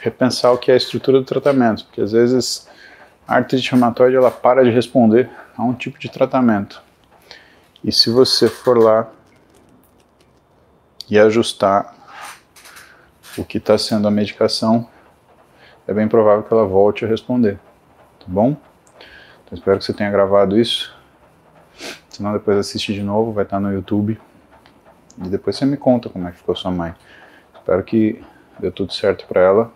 repensar 0.00 0.52
o 0.52 0.58
que 0.58 0.70
é 0.70 0.74
a 0.74 0.76
estrutura 0.76 1.18
do 1.18 1.24
tratamento, 1.24 1.84
porque 1.84 2.00
às 2.00 2.12
vezes 2.12 2.68
a 3.26 3.36
artrite 3.36 3.70
reumatoide 3.70 4.16
ela 4.16 4.30
para 4.30 4.64
de 4.64 4.70
responder 4.70 5.30
a 5.56 5.62
um 5.62 5.74
tipo 5.74 5.98
de 5.98 6.08
tratamento. 6.08 6.82
E 7.82 7.92
se 7.92 8.10
você 8.10 8.48
for 8.48 8.78
lá 8.78 9.08
e 11.08 11.18
ajustar 11.18 11.94
o 13.36 13.44
que 13.44 13.58
está 13.58 13.78
sendo 13.78 14.08
a 14.08 14.10
medicação, 14.10 14.88
é 15.86 15.94
bem 15.94 16.08
provável 16.08 16.42
que 16.42 16.52
ela 16.52 16.66
volte 16.66 17.04
a 17.04 17.08
responder, 17.08 17.58
tá 18.18 18.26
bom? 18.26 18.56
Então 19.44 19.56
espero 19.56 19.78
que 19.78 19.84
você 19.84 19.94
tenha 19.94 20.10
gravado 20.10 20.58
isso. 20.58 20.94
Senão 22.10 22.32
depois 22.32 22.58
assiste 22.58 22.92
de 22.92 23.02
novo, 23.02 23.32
vai 23.32 23.44
estar 23.44 23.60
no 23.60 23.72
YouTube. 23.72 24.20
E 25.24 25.28
depois 25.28 25.56
você 25.56 25.64
me 25.64 25.76
conta 25.76 26.08
como 26.08 26.28
é 26.28 26.32
que 26.32 26.38
ficou 26.38 26.54
sua 26.54 26.70
mãe. 26.70 26.94
Espero 27.68 27.84
que 27.84 28.18
dê 28.58 28.70
tudo 28.70 28.94
certo 28.94 29.26
para 29.26 29.42
ela 29.42 29.70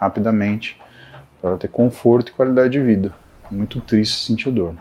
rapidamente, 0.00 0.80
para 1.38 1.50
ela 1.50 1.58
ter 1.58 1.68
conforto 1.68 2.30
e 2.30 2.32
qualidade 2.32 2.70
de 2.70 2.80
vida. 2.80 3.14
Muito 3.50 3.82
triste 3.82 4.24
sentir 4.24 4.50
dor. 4.50 4.74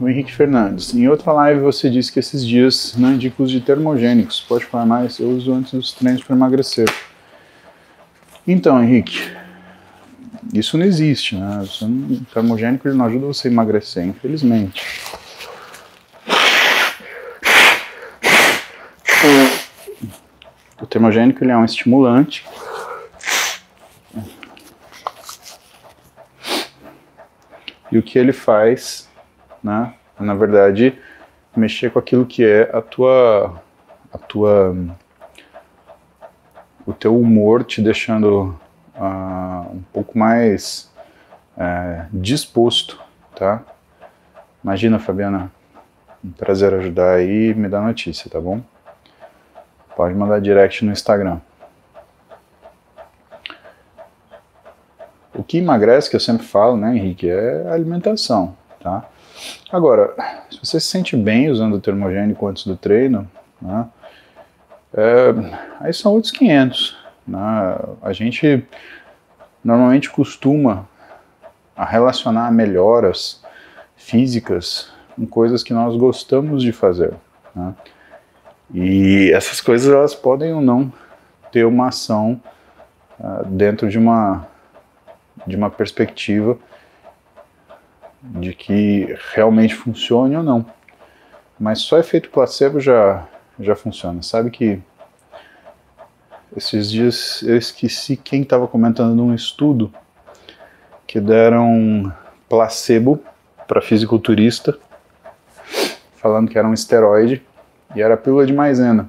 O 0.00 0.08
Henrique 0.08 0.32
Fernandes. 0.32 0.94
Em 0.94 1.06
outra 1.08 1.30
live 1.30 1.60
você 1.60 1.90
disse 1.90 2.10
que 2.10 2.18
esses 2.18 2.42
dias 2.42 2.94
não 2.96 3.12
indica 3.12 3.42
uso 3.42 3.52
de 3.52 3.60
termogênicos. 3.60 4.40
Pode 4.40 4.64
falar 4.64 4.86
mais? 4.86 5.18
Eu 5.18 5.28
uso 5.28 5.52
antes 5.52 5.74
dos 5.74 5.92
treinos 5.92 6.24
para 6.24 6.34
emagrecer. 6.34 6.88
Então, 8.48 8.82
Henrique, 8.82 9.30
isso 10.54 10.78
não 10.78 10.86
existe, 10.86 11.36
né? 11.36 11.62
Termogênico 12.32 12.88
não 12.88 13.04
ajuda 13.04 13.26
você 13.26 13.48
a 13.48 13.50
emagrecer, 13.50 14.06
infelizmente. 14.06 15.04
O 20.86 20.88
termogênico 20.88 21.42
ele 21.42 21.50
é 21.50 21.56
um 21.56 21.64
estimulante 21.64 22.46
e 27.90 27.98
o 27.98 28.02
que 28.04 28.16
ele 28.16 28.32
faz, 28.32 29.10
né, 29.60 29.94
é, 30.16 30.22
na 30.22 30.32
verdade, 30.32 30.96
mexer 31.56 31.90
com 31.90 31.98
aquilo 31.98 32.24
que 32.24 32.44
é 32.44 32.70
a 32.72 32.80
tua, 32.80 33.60
a 34.12 34.16
tua, 34.16 34.76
o 36.86 36.92
teu 36.92 37.18
humor 37.18 37.64
te 37.64 37.82
deixando 37.82 38.56
uh, 38.94 39.74
um 39.74 39.82
pouco 39.92 40.16
mais 40.16 40.88
uh, 41.56 42.06
disposto, 42.12 43.02
tá? 43.34 43.60
Imagina, 44.62 45.00
Fabiana, 45.00 45.50
um 46.24 46.30
prazer 46.30 46.72
ajudar 46.74 47.14
aí, 47.14 47.52
me 47.54 47.68
dá 47.68 47.80
notícia, 47.80 48.30
tá 48.30 48.40
bom? 48.40 48.62
Pode 49.96 50.14
mandar 50.14 50.40
direct 50.40 50.84
no 50.84 50.92
Instagram. 50.92 51.40
O 55.34 55.42
que 55.42 55.58
emagrece, 55.58 56.08
que 56.08 56.16
eu 56.16 56.20
sempre 56.20 56.46
falo, 56.46 56.76
né, 56.76 56.96
Henrique, 56.96 57.28
é 57.28 57.66
a 57.68 57.72
alimentação, 57.72 58.56
tá? 58.80 59.08
Agora, 59.70 60.14
se 60.50 60.58
você 60.62 60.80
se 60.80 60.86
sente 60.86 61.16
bem 61.16 61.50
usando 61.50 61.74
o 61.74 61.80
termogênico 61.80 62.46
antes 62.46 62.66
do 62.66 62.76
treino, 62.76 63.28
né, 63.60 63.86
é, 64.94 65.34
aí 65.80 65.92
são 65.92 66.12
outros 66.12 66.32
500. 66.32 66.96
Né? 67.26 67.38
A 68.02 68.12
gente 68.12 68.66
normalmente 69.62 70.10
costuma 70.10 70.88
a 71.76 71.84
relacionar 71.84 72.50
melhoras 72.50 73.42
físicas 73.96 74.90
com 75.14 75.26
coisas 75.26 75.62
que 75.62 75.74
nós 75.74 75.96
gostamos 75.96 76.62
de 76.62 76.72
fazer. 76.72 77.14
Né? 77.54 77.74
E 78.74 79.30
essas 79.32 79.60
coisas 79.60 79.92
elas 79.92 80.14
podem 80.14 80.52
ou 80.52 80.60
não 80.60 80.92
ter 81.52 81.64
uma 81.64 81.88
ação 81.88 82.40
uh, 83.18 83.44
dentro 83.46 83.88
de 83.88 83.98
uma 83.98 84.46
de 85.46 85.54
uma 85.54 85.70
perspectiva 85.70 86.58
de 88.20 88.52
que 88.52 89.16
realmente 89.34 89.74
funcione 89.74 90.36
ou 90.36 90.42
não. 90.42 90.66
Mas 91.58 91.80
só 91.80 91.98
efeito 91.98 92.30
placebo 92.30 92.80
já 92.80 93.26
já 93.58 93.76
funciona. 93.76 94.22
Sabe 94.22 94.50
que 94.50 94.80
esses 96.56 96.90
dias 96.90 97.42
eu 97.42 97.56
esqueci 97.56 98.16
quem 98.16 98.42
estava 98.42 98.66
comentando 98.66 99.14
num 99.14 99.34
estudo 99.34 99.92
que 101.06 101.20
deram 101.20 102.12
placebo 102.48 103.22
para 103.66 103.80
fisiculturista, 103.80 104.78
falando 106.16 106.50
que 106.50 106.58
era 106.58 106.66
um 106.66 106.74
esteroide 106.74 107.42
e 107.96 108.02
era 108.02 108.16
pílula 108.16 108.46
de 108.46 108.52
maisena. 108.52 109.08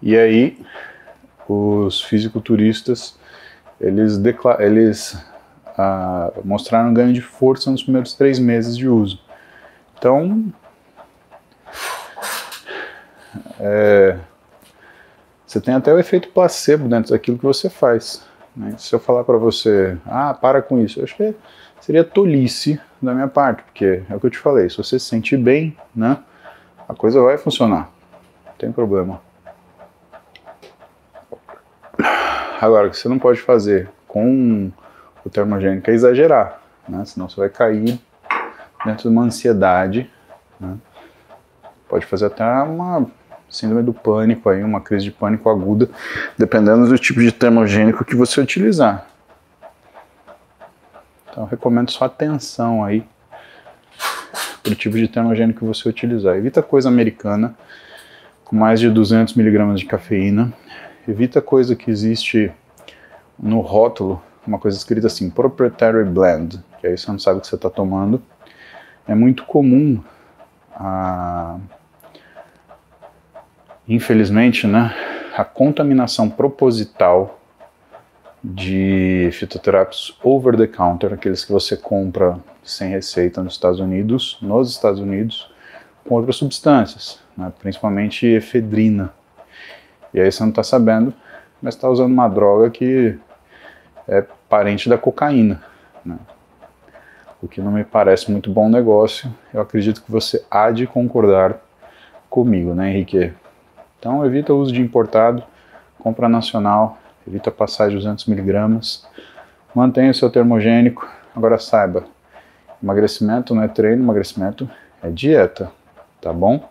E 0.00 0.16
aí 0.16 0.58
os 1.48 2.02
fisiculturistas 2.02 3.18
eles, 3.80 4.20
eles 4.60 5.24
ah, 5.76 6.30
mostraram 6.44 6.92
ganho 6.92 7.12
de 7.12 7.22
força 7.22 7.70
nos 7.70 7.82
primeiros 7.82 8.14
três 8.14 8.38
meses 8.38 8.76
de 8.76 8.86
uso. 8.86 9.18
Então 9.98 10.52
é, 13.58 14.18
você 15.46 15.60
tem 15.60 15.74
até 15.74 15.92
o 15.92 15.98
efeito 15.98 16.28
placebo 16.28 16.86
dentro 16.86 17.12
daquilo 17.12 17.38
que 17.38 17.44
você 17.44 17.70
faz. 17.70 18.24
Né? 18.54 18.74
Se 18.76 18.94
eu 18.94 19.00
falar 19.00 19.24
para 19.24 19.38
você, 19.38 19.96
ah, 20.04 20.34
para 20.34 20.60
com 20.60 20.78
isso, 20.78 21.00
eu 21.00 21.04
acho 21.04 21.16
que 21.16 21.34
seria 21.80 22.04
tolice 22.04 22.78
da 23.00 23.14
minha 23.14 23.28
parte, 23.28 23.62
porque 23.62 24.02
é 24.08 24.14
o 24.14 24.20
que 24.20 24.26
eu 24.26 24.30
te 24.30 24.38
falei, 24.38 24.68
se 24.68 24.76
você 24.76 24.98
se 24.98 25.06
sentir 25.06 25.36
bem, 25.36 25.76
né, 25.94 26.18
a 26.92 26.94
coisa 26.94 27.22
vai 27.22 27.38
funcionar, 27.38 27.90
não 28.46 28.52
tem 28.58 28.70
problema. 28.70 29.20
Agora, 32.60 32.86
o 32.86 32.90
que 32.90 32.96
você 32.96 33.08
não 33.08 33.18
pode 33.18 33.40
fazer 33.40 33.88
com 34.06 34.70
o 35.24 35.30
termogênico 35.30 35.90
é 35.90 35.94
exagerar, 35.94 36.60
né, 36.88 37.04
senão 37.04 37.28
você 37.28 37.36
vai 37.36 37.48
cair 37.48 37.98
dentro 38.84 39.02
de 39.02 39.08
uma 39.08 39.22
ansiedade, 39.22 40.10
né, 40.60 40.76
pode 41.88 42.06
fazer 42.06 42.26
até 42.26 42.44
uma 42.44 43.06
síndrome 43.48 43.82
do 43.82 43.92
pânico, 43.92 44.48
aí, 44.48 44.62
uma 44.62 44.80
crise 44.80 45.04
de 45.04 45.10
pânico 45.10 45.48
aguda, 45.50 45.88
dependendo 46.38 46.86
do 46.86 46.98
tipo 46.98 47.20
de 47.20 47.32
termogênico 47.32 48.04
que 48.04 48.16
você 48.16 48.40
utilizar. 48.40 49.06
Então, 51.28 51.44
recomendo 51.44 51.90
só 51.90 52.04
atenção 52.04 52.84
aí 52.84 53.06
para 54.62 54.72
o 54.72 54.74
tipo 54.74 54.96
de 54.96 55.08
termogênico 55.08 55.60
que 55.60 55.64
você 55.64 55.88
utilizar. 55.88 56.36
Evita 56.36 56.62
coisa 56.62 56.88
americana 56.88 57.54
com 58.44 58.54
mais 58.54 58.78
de 58.80 58.88
200 58.88 59.34
miligramas 59.34 59.80
de 59.80 59.86
cafeína. 59.86 60.52
Evita 61.06 61.40
coisa 61.40 61.74
que 61.74 61.90
existe 61.90 62.52
no 63.38 63.60
rótulo, 63.60 64.22
uma 64.46 64.58
coisa 64.58 64.76
escrita 64.76 65.08
assim, 65.08 65.28
proprietary 65.28 66.04
blend, 66.04 66.60
que 66.80 66.86
aí 66.86 66.96
você 66.96 67.10
não 67.10 67.18
sabe 67.18 67.38
o 67.38 67.40
que 67.40 67.46
você 67.46 67.56
está 67.56 67.68
tomando. 67.68 68.22
É 69.06 69.14
muito 69.14 69.44
comum 69.44 70.00
a 70.74 71.58
infelizmente, 73.88 74.66
né, 74.66 74.94
a 75.36 75.44
contaminação 75.44 76.30
proposital 76.30 77.40
de 78.42 79.30
fitoterápicos 79.32 80.18
over 80.22 80.56
the 80.56 80.66
counter, 80.66 81.12
aqueles 81.12 81.44
que 81.44 81.52
você 81.52 81.76
compra 81.76 82.38
sem 82.62 82.90
receita 82.90 83.42
nos 83.42 83.54
Estados 83.54 83.78
Unidos, 83.78 84.38
nos 84.42 84.70
Estados 84.70 85.00
Unidos, 85.00 85.52
com 86.06 86.16
outras 86.16 86.36
substâncias, 86.36 87.20
né, 87.36 87.52
principalmente 87.60 88.26
efedrina. 88.26 89.12
E 90.12 90.20
aí 90.20 90.30
você 90.30 90.42
não 90.42 90.50
está 90.50 90.62
sabendo, 90.62 91.14
mas 91.60 91.74
está 91.74 91.88
usando 91.88 92.12
uma 92.12 92.28
droga 92.28 92.68
que 92.70 93.16
é 94.08 94.24
parente 94.48 94.88
da 94.88 94.98
cocaína. 94.98 95.62
Né? 96.04 96.18
O 97.40 97.46
que 97.46 97.60
não 97.60 97.72
me 97.72 97.84
parece 97.84 98.30
muito 98.30 98.50
bom 98.50 98.68
negócio. 98.68 99.32
Eu 99.54 99.60
acredito 99.60 100.02
que 100.02 100.10
você 100.10 100.44
há 100.50 100.70
de 100.70 100.86
concordar 100.86 101.60
comigo, 102.28 102.74
né, 102.74 102.90
Henrique? 102.90 103.32
Então 103.98 104.26
evita 104.26 104.52
o 104.52 104.58
uso 104.58 104.72
de 104.72 104.80
importado, 104.80 105.44
compra 105.98 106.28
nacional, 106.28 106.98
evita 107.26 107.50
passar 107.50 107.88
de 107.88 107.94
200 107.94 108.26
miligramas, 108.26 109.06
mantenha 109.74 110.10
o 110.10 110.14
seu 110.14 110.30
termogênico. 110.30 111.08
Agora 111.34 111.58
saiba, 111.58 112.04
emagrecimento 112.82 113.54
não 113.54 113.62
é 113.62 113.68
treino, 113.68 114.02
emagrecimento 114.02 114.68
é 115.02 115.10
dieta, 115.10 115.70
tá 116.20 116.32
bom? 116.32 116.68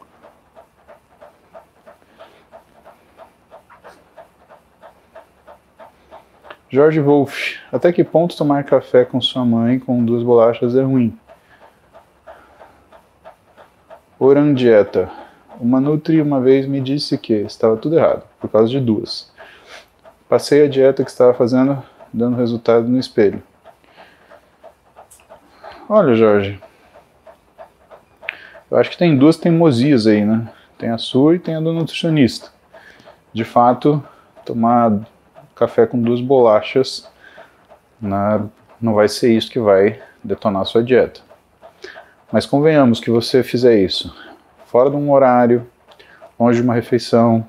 Jorge 6.69 7.01
Wolff, 7.01 7.59
até 7.69 7.91
que 7.91 8.01
ponto 8.01 8.37
tomar 8.37 8.63
café 8.63 9.03
com 9.03 9.19
sua 9.19 9.43
mãe 9.43 9.77
com 9.77 10.05
duas 10.05 10.23
bolachas 10.23 10.73
é 10.73 10.81
ruim? 10.81 11.17
Oran 14.17 14.53
Dieta. 14.53 15.11
Uma 15.59 15.81
Nutri 15.81 16.21
uma 16.21 16.39
vez 16.39 16.67
me 16.67 16.79
disse 16.79 17.17
que 17.17 17.33
estava 17.33 17.75
tudo 17.75 17.97
errado, 17.97 18.23
por 18.39 18.49
causa 18.49 18.69
de 18.69 18.79
duas. 18.79 19.30
Passei 20.31 20.63
a 20.63 20.67
dieta 20.69 21.03
que 21.03 21.09
estava 21.09 21.33
fazendo, 21.33 21.83
dando 22.13 22.37
resultado 22.37 22.87
no 22.87 22.97
espelho. 22.97 23.43
Olha, 25.89 26.15
Jorge, 26.15 26.57
eu 28.71 28.77
acho 28.77 28.91
que 28.91 28.97
tem 28.97 29.17
duas 29.17 29.35
teimosias 29.35 30.07
aí, 30.07 30.23
né? 30.23 30.49
Tem 30.77 30.89
a 30.89 30.97
sua 30.97 31.35
e 31.35 31.39
tem 31.39 31.55
a 31.55 31.59
do 31.59 31.73
nutricionista. 31.73 32.49
De 33.33 33.43
fato, 33.43 34.01
tomar 34.45 35.01
café 35.53 35.85
com 35.85 36.01
duas 36.01 36.21
bolachas 36.21 37.11
na, 37.99 38.45
não 38.79 38.93
vai 38.93 39.09
ser 39.09 39.35
isso 39.35 39.51
que 39.51 39.59
vai 39.59 40.01
detonar 40.23 40.61
a 40.61 40.65
sua 40.65 40.81
dieta. 40.81 41.19
Mas 42.31 42.45
convenhamos 42.45 43.01
que 43.01 43.11
você 43.11 43.43
fizer 43.43 43.77
isso 43.81 44.15
fora 44.65 44.89
de 44.89 44.95
um 44.95 45.11
horário, 45.11 45.67
longe 46.39 46.61
de 46.61 46.63
uma 46.65 46.73
refeição, 46.73 47.45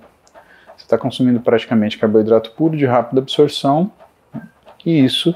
está 0.92 0.98
consumindo 0.98 1.40
praticamente 1.40 1.96
carboidrato 1.96 2.50
puro 2.50 2.76
de 2.76 2.84
rápida 2.84 3.22
absorção 3.22 3.90
e 4.84 5.02
isso 5.02 5.34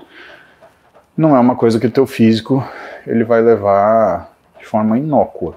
não 1.17 1.35
é 1.35 1.41
uma 1.41 1.57
coisa 1.57 1.81
que 1.81 1.87
o 1.87 1.91
teu 1.91 2.07
físico 2.07 2.63
ele 3.07 3.25
vai 3.25 3.41
levar 3.41 4.31
de 4.59 4.67
forma 4.67 4.99
inócua. 4.99 5.57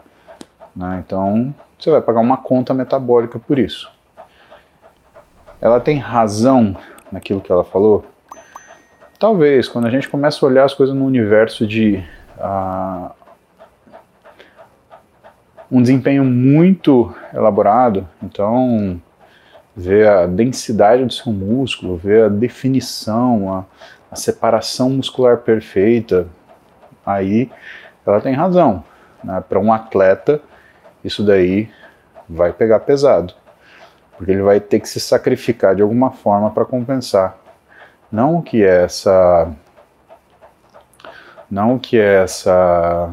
Né? 0.74 1.04
Então 1.06 1.54
você 1.78 1.92
vai 1.92 2.02
pagar 2.02 2.22
uma 2.22 2.38
conta 2.38 2.74
metabólica 2.74 3.38
por 3.38 3.60
isso. 3.60 3.92
Ela 5.60 5.82
tem 5.82 5.98
razão 5.98 6.78
naquilo 7.12 7.42
que 7.42 7.52
ela 7.52 7.66
falou? 7.66 8.06
Talvez, 9.20 9.68
quando 9.68 9.86
a 9.86 9.90
gente 9.90 10.08
começa 10.08 10.46
a 10.46 10.48
olhar 10.48 10.64
as 10.64 10.74
coisas 10.74 10.96
no 10.96 11.04
universo 11.04 11.68
de 11.68 12.02
uh, 12.38 13.12
um 15.70 15.82
desempenho 15.82 16.24
muito 16.24 17.14
elaborado, 17.34 18.08
então 18.24 19.02
ver 19.80 20.08
a 20.08 20.26
densidade 20.26 21.06
do 21.06 21.14
seu 21.14 21.32
músculo, 21.32 21.98
ver 21.98 22.26
a 22.26 22.30
definição, 22.30 23.54
a, 23.54 23.66
a 24.12 24.16
separação 24.16 24.90
muscular 24.90 25.38
perfeita, 25.38 26.28
aí 27.06 27.50
ela 28.06 28.20
tem 28.20 28.34
razão. 28.34 28.84
Né? 29.24 29.42
Para 29.48 29.60
um 29.60 29.72
atleta, 29.72 30.42
isso 31.04 31.24
daí 31.24 31.70
vai 32.28 32.52
pegar 32.52 32.80
pesado 32.82 33.34
porque 34.20 34.34
ele 34.34 34.42
vai 34.42 34.60
ter 34.60 34.82
que 34.82 34.90
se 34.90 35.00
sacrificar 35.00 35.74
de 35.74 35.82
alguma 35.82 36.12
forma 36.12 36.52
para 36.52 36.66
compensar. 36.66 37.38
Não 38.12 38.42
que 38.42 38.62
essa 38.62 39.50
não 41.50 41.80
que 41.80 41.98
essa 41.98 43.10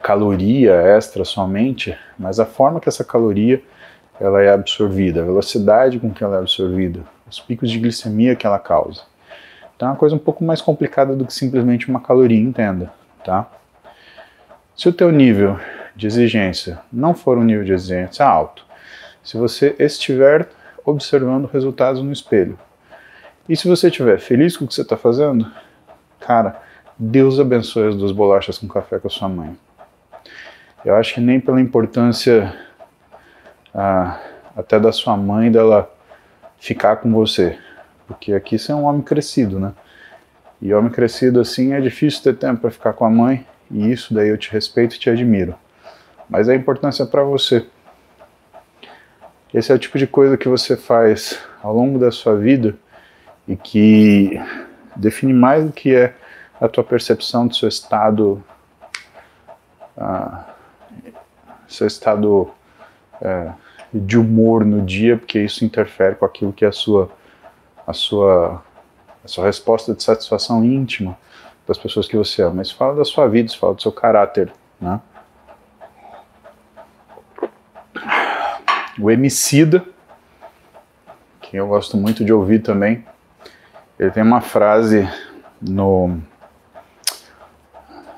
caloria 0.00 0.74
extra 0.74 1.24
somente, 1.24 1.98
mas 2.16 2.38
a 2.38 2.46
forma 2.46 2.78
que 2.78 2.88
essa 2.88 3.02
caloria 3.02 3.60
ela 4.20 4.42
é 4.42 4.50
absorvida, 4.50 5.22
a 5.22 5.24
velocidade 5.24 5.98
com 5.98 6.10
que 6.10 6.24
ela 6.24 6.36
é 6.36 6.38
absorvida, 6.40 7.00
os 7.30 7.38
picos 7.40 7.70
de 7.70 7.78
glicemia 7.78 8.34
que 8.34 8.46
ela 8.46 8.58
causa. 8.58 9.02
Então 9.76 9.88
é 9.88 9.90
uma 9.92 9.96
coisa 9.96 10.14
um 10.14 10.18
pouco 10.18 10.42
mais 10.42 10.60
complicada 10.60 11.14
do 11.14 11.24
que 11.24 11.32
simplesmente 11.32 11.88
uma 11.88 12.00
caloria, 12.00 12.40
entenda, 12.40 12.92
tá? 13.24 13.48
Se 14.76 14.88
o 14.88 14.92
teu 14.92 15.10
nível 15.12 15.58
de 15.94 16.06
exigência 16.06 16.80
não 16.92 17.14
for 17.14 17.38
um 17.38 17.44
nível 17.44 17.64
de 17.64 17.72
exigência 17.72 18.24
alto, 18.24 18.64
se 19.22 19.36
você 19.36 19.76
estiver 19.78 20.48
observando 20.84 21.46
resultados 21.46 22.02
no 22.02 22.12
espelho. 22.12 22.58
E 23.48 23.56
se 23.56 23.68
você 23.68 23.88
estiver 23.88 24.18
feliz 24.18 24.56
com 24.56 24.64
o 24.64 24.68
que 24.68 24.74
você 24.74 24.82
está 24.82 24.96
fazendo, 24.96 25.50
cara, 26.20 26.60
Deus 26.98 27.38
abençoe 27.38 27.88
as 27.88 27.96
duas 27.96 28.12
bolachas 28.12 28.58
com 28.58 28.66
café 28.66 28.98
com 28.98 29.08
a 29.08 29.10
sua 29.10 29.28
mãe. 29.28 29.56
Eu 30.84 30.94
acho 30.94 31.14
que 31.14 31.20
nem 31.20 31.40
pela 31.40 31.60
importância 31.60 32.54
ah, 33.74 34.18
até 34.56 34.78
da 34.78 34.92
sua 34.92 35.16
mãe 35.16 35.50
dela 35.50 35.92
ficar 36.58 36.96
com 36.96 37.12
você, 37.12 37.58
porque 38.06 38.32
aqui 38.32 38.58
você 38.58 38.72
é 38.72 38.74
um 38.74 38.84
homem 38.84 39.02
crescido, 39.02 39.60
né? 39.60 39.72
E 40.60 40.74
homem 40.74 40.90
crescido 40.90 41.40
assim 41.40 41.72
é 41.72 41.80
difícil 41.80 42.22
ter 42.22 42.36
tempo 42.36 42.62
para 42.62 42.70
ficar 42.70 42.92
com 42.92 43.04
a 43.04 43.10
mãe, 43.10 43.46
e 43.70 43.90
isso 43.90 44.12
daí 44.12 44.28
eu 44.28 44.38
te 44.38 44.50
respeito 44.50 44.96
e 44.96 44.98
te 44.98 45.08
admiro. 45.08 45.54
Mas 46.28 46.48
a 46.48 46.54
importância 46.54 47.06
para 47.06 47.22
você. 47.22 47.66
Esse 49.54 49.72
é 49.72 49.74
o 49.74 49.78
tipo 49.78 49.96
de 49.96 50.06
coisa 50.06 50.36
que 50.36 50.48
você 50.48 50.76
faz 50.76 51.40
ao 51.62 51.74
longo 51.74 51.98
da 51.98 52.10
sua 52.10 52.36
vida 52.36 52.76
e 53.46 53.56
que 53.56 54.38
define 54.94 55.32
mais 55.32 55.64
do 55.64 55.72
que 55.72 55.94
é 55.94 56.14
a 56.60 56.68
tua 56.68 56.84
percepção 56.84 57.46
do 57.46 57.54
seu 57.54 57.68
estado, 57.68 58.42
uh, 59.96 60.44
seu 61.66 61.86
estado 61.86 62.50
uh, 63.20 63.52
de 63.92 64.18
humor 64.18 64.64
no 64.64 64.82
dia, 64.82 65.16
porque 65.16 65.38
isso 65.38 65.64
interfere 65.64 66.14
com 66.14 66.24
aquilo 66.24 66.52
que 66.52 66.64
é 66.64 66.68
a 66.68 66.72
sua, 66.72 67.10
a 67.86 67.92
sua, 67.92 68.62
a 69.24 69.28
sua 69.28 69.44
resposta 69.44 69.94
de 69.94 70.02
satisfação 70.02 70.64
íntima 70.64 71.16
das 71.66 71.78
pessoas 71.78 72.06
que 72.06 72.16
você 72.16 72.42
ama. 72.42 72.56
Mas 72.56 72.70
fala 72.70 72.96
da 72.96 73.04
sua 73.04 73.26
vida, 73.28 73.52
fala 73.54 73.74
do 73.74 73.82
seu 73.82 73.92
caráter, 73.92 74.52
né? 74.80 75.00
O 79.00 79.10
Emicida, 79.10 79.84
que 81.40 81.56
eu 81.56 81.68
gosto 81.68 81.96
muito 81.96 82.24
de 82.24 82.32
ouvir 82.32 82.60
também, 82.60 83.06
ele 83.98 84.10
tem 84.10 84.22
uma 84.22 84.40
frase 84.40 85.08
no 85.60 86.20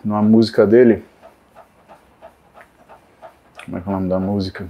numa 0.03 0.23
música 0.23 0.67
dele. 0.67 1.05
Como 3.65 3.77
é 3.77 3.81
que 3.81 3.89
é 3.89 3.91
o 3.91 3.95
nome 3.95 4.09
da 4.09 4.19
música? 4.19 4.69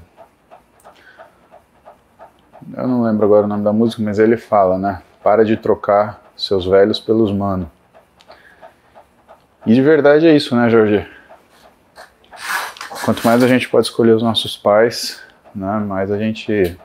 Eu 2.76 2.86
não 2.86 3.02
lembro 3.02 3.24
agora 3.24 3.44
o 3.44 3.48
nome 3.48 3.64
da 3.64 3.72
música, 3.72 4.02
mas 4.02 4.18
ele 4.18 4.36
fala, 4.36 4.78
né? 4.78 5.02
Para 5.22 5.44
de 5.44 5.56
trocar 5.56 6.22
seus 6.36 6.66
velhos 6.66 6.98
pelos 6.98 7.32
mano. 7.32 7.70
E 9.66 9.74
de 9.74 9.82
verdade 9.82 10.26
é 10.26 10.34
isso, 10.34 10.56
né, 10.56 10.68
Jorge? 10.70 11.06
Quanto 13.04 13.26
mais 13.26 13.42
a 13.42 13.48
gente 13.48 13.68
pode 13.68 13.86
escolher 13.86 14.12
os 14.12 14.22
nossos 14.22 14.56
pais, 14.56 15.22
né? 15.54 15.78
mais 15.78 16.10
a 16.10 16.18
gente 16.18 16.78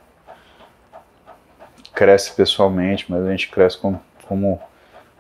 cresce 1.94 2.34
pessoalmente, 2.34 3.06
mas 3.10 3.26
a 3.26 3.32
gente 3.32 3.50
cresce 3.50 3.78
como, 3.78 4.02
como, 4.28 4.62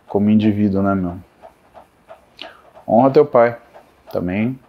como 0.07 0.29
indivíduo, 0.29 0.81
né, 0.81 0.95
meu? 0.95 1.17
Honra 2.87 3.11
teu 3.11 3.25
pai. 3.25 3.57
Também 4.11 4.59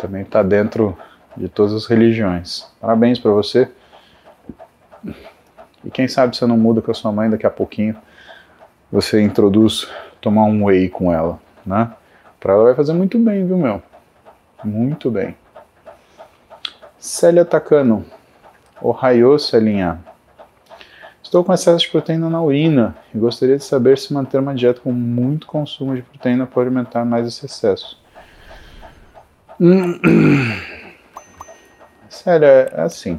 também 0.00 0.22
está 0.22 0.42
dentro 0.42 0.96
de 1.40 1.48
todas 1.48 1.72
as 1.72 1.86
religiões. 1.86 2.66
Parabéns 2.78 3.18
para 3.18 3.30
você. 3.30 3.70
E 5.82 5.90
quem 5.90 6.06
sabe 6.06 6.36
você 6.36 6.46
não 6.46 6.58
muda 6.58 6.82
com 6.82 6.90
a 6.90 6.94
sua 6.94 7.10
mãe 7.10 7.30
daqui 7.30 7.46
a 7.46 7.50
pouquinho. 7.50 7.96
Você 8.92 9.22
introduz 9.22 9.88
tomar 10.20 10.44
um 10.44 10.66
whey 10.66 10.90
com 10.90 11.12
ela, 11.12 11.40
né? 11.64 11.90
Para 12.38 12.52
ela 12.52 12.64
vai 12.64 12.74
fazer 12.74 12.92
muito 12.92 13.18
bem, 13.18 13.46
viu, 13.46 13.56
meu? 13.56 13.82
Muito 14.62 15.10
bem. 15.10 15.34
Célia 16.98 17.44
Takano. 17.44 18.04
Ohio, 18.82 19.38
Celinha. 19.38 19.98
Estou 21.22 21.44
com 21.44 21.54
excesso 21.54 21.84
de 21.84 21.90
proteína 21.90 22.28
na 22.28 22.42
urina 22.42 22.96
e 23.14 23.18
gostaria 23.18 23.56
de 23.56 23.64
saber 23.64 23.96
se 23.96 24.12
manter 24.12 24.38
uma 24.38 24.54
dieta 24.54 24.80
com 24.80 24.92
muito 24.92 25.46
consumo 25.46 25.94
de 25.94 26.02
proteína 26.02 26.46
pode 26.46 26.68
aumentar 26.68 27.04
mais 27.04 27.26
esse 27.26 27.46
excesso. 27.46 27.98
Sério, 32.22 32.46
é 32.46 32.82
assim. 32.82 33.18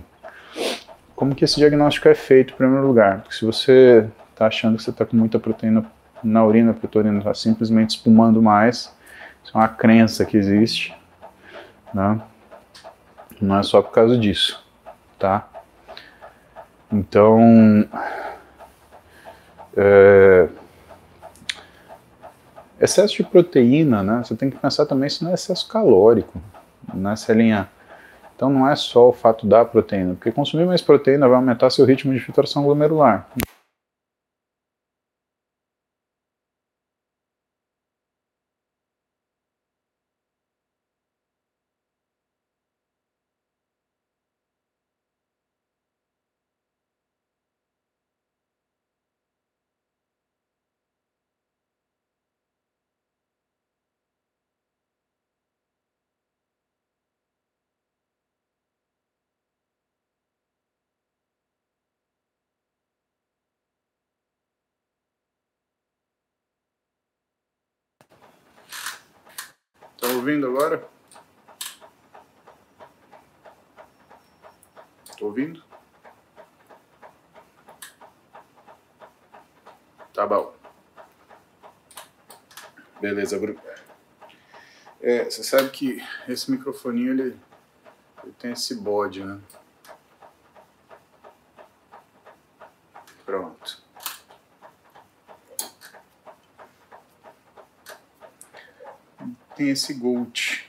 Como 1.15 1.33
que 1.33 1.43
esse 1.43 1.55
diagnóstico 1.55 2.07
é 2.07 2.13
feito, 2.13 2.53
em 2.53 2.55
primeiro 2.55 2.85
lugar? 2.85 3.21
Porque 3.21 3.35
se 3.35 3.43
você 3.43 4.07
está 4.31 4.45
achando 4.45 4.77
que 4.77 4.83
você 4.83 4.91
está 4.91 5.03
com 5.03 5.17
muita 5.17 5.39
proteína 5.39 5.83
na 6.23 6.45
urina, 6.45 6.71
porque 6.71 6.85
a 6.85 6.89
tua 6.89 7.01
urina 7.01 7.17
está 7.17 7.33
simplesmente 7.33 7.97
espumando 7.97 8.43
mais, 8.43 8.95
Isso 9.43 9.57
é 9.57 9.57
uma 9.57 9.67
crença 9.67 10.23
que 10.23 10.37
existe, 10.37 10.95
né? 11.91 12.21
Não 13.41 13.57
é 13.57 13.63
só 13.63 13.81
por 13.81 13.91
causa 13.91 14.15
disso, 14.15 14.63
tá? 15.17 15.49
Então, 16.91 17.89
é, 19.75 20.47
excesso 22.79 23.15
de 23.15 23.23
proteína, 23.23 24.03
né? 24.03 24.21
Você 24.23 24.35
tem 24.35 24.51
que 24.51 24.57
pensar 24.57 24.85
também 24.85 25.09
se 25.09 25.23
não 25.23 25.31
é 25.31 25.33
excesso 25.33 25.67
calórico 25.67 26.39
nessa 26.93 27.33
linha. 27.33 27.67
Então 28.41 28.49
não 28.49 28.67
é 28.67 28.75
só 28.75 29.09
o 29.09 29.13
fato 29.13 29.45
da 29.45 29.63
proteína, 29.63 30.15
porque 30.15 30.31
consumir 30.31 30.65
mais 30.65 30.81
proteína 30.81 31.27
vai 31.27 31.35
aumentar 31.35 31.69
seu 31.69 31.85
ritmo 31.85 32.11
de 32.11 32.19
filtração 32.19 32.63
glomerular. 32.63 33.27
Ouvindo 70.21 70.45
agora? 70.45 70.87
Tô 75.17 75.25
ouvindo? 75.25 75.63
Tá 80.13 80.27
bom. 80.27 80.53
Beleza, 83.01 83.39
Bruno. 83.39 83.59
É, 85.01 85.25
você 85.25 85.43
sabe 85.43 85.71
que 85.71 85.99
esse 86.27 86.51
microfoninho 86.51 87.13
ele, 87.13 87.39
ele 88.23 88.33
tem 88.37 88.51
esse 88.51 88.75
bode, 88.75 89.23
né? 89.23 89.41
Pronto. 93.25 93.80
Tem 99.61 99.69
esse 99.69 99.93
Gold. 99.93 100.67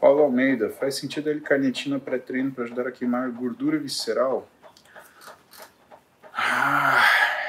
Paulo 0.00 0.22
Almeida, 0.22 0.70
faz 0.70 0.94
sentido 0.94 1.28
a 1.28 1.32
L-carnitina 1.32 1.98
pré-treino 1.98 2.52
para 2.52 2.62
ajudar 2.62 2.86
a 2.86 2.92
queimar 2.92 3.28
gordura 3.32 3.76
visceral? 3.76 4.48
Ah, 6.32 7.02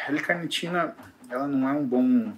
L-carnitina, 0.09 0.95
ela 1.29 1.47
não 1.47 1.69
é 1.69 1.73
um 1.73 1.85
bom 1.85 2.35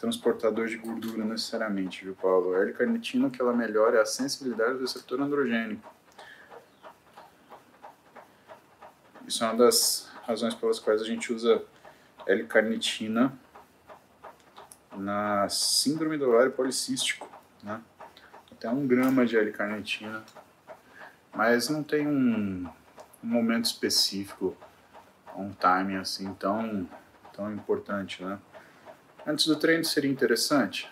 transportador 0.00 0.66
de 0.66 0.76
gordura 0.76 1.24
necessariamente, 1.24 2.04
viu, 2.04 2.16
Paulo? 2.16 2.52
A 2.56 2.62
L-carnitina, 2.62 3.30
que 3.30 3.40
ela 3.40 3.52
melhora 3.52 3.98
é 3.98 4.00
a 4.00 4.06
sensibilidade 4.06 4.74
do 4.74 4.80
receptor 4.80 5.20
androgênico. 5.20 5.94
Isso 9.34 9.42
é 9.42 9.48
uma 9.48 9.56
das 9.56 10.08
razões 10.22 10.54
pelas 10.54 10.78
quais 10.78 11.02
a 11.02 11.04
gente 11.04 11.32
usa 11.32 11.60
L-carnitina 12.24 13.36
na 14.96 15.48
síndrome 15.48 16.16
do 16.16 16.28
ovário 16.28 16.52
policístico, 16.52 17.28
né? 17.60 17.82
Até 18.52 18.70
um 18.70 18.86
grama 18.86 19.26
de 19.26 19.36
L-carnitina, 19.36 20.22
mas 21.34 21.68
não 21.68 21.82
tem 21.82 22.06
um, 22.06 22.70
um, 23.24 23.26
momento 23.26 23.64
específico, 23.64 24.56
um 25.34 25.52
timing 25.52 25.96
assim 25.96 26.32
tão, 26.34 26.88
tão 27.32 27.52
importante, 27.52 28.22
né? 28.22 28.38
Antes 29.26 29.48
do 29.48 29.56
treino 29.56 29.84
seria 29.84 30.12
interessante? 30.12 30.88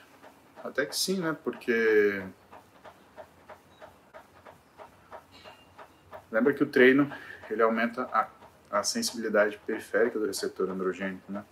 Até 0.65 0.85
que 0.85 0.97
sim, 0.97 1.21
né? 1.21 1.37
Porque 1.45 2.25
lembra 6.33 6.53
que 6.53 6.65
o 6.65 6.67
treino 6.67 7.09
ele 7.51 7.63
aumenta 7.63 8.03
a, 8.13 8.29
a 8.71 8.83
sensibilidade 8.83 9.59
periférica 9.67 10.19
do 10.19 10.27
receptor 10.27 10.71
androgênico, 10.71 11.31
né? 11.31 11.45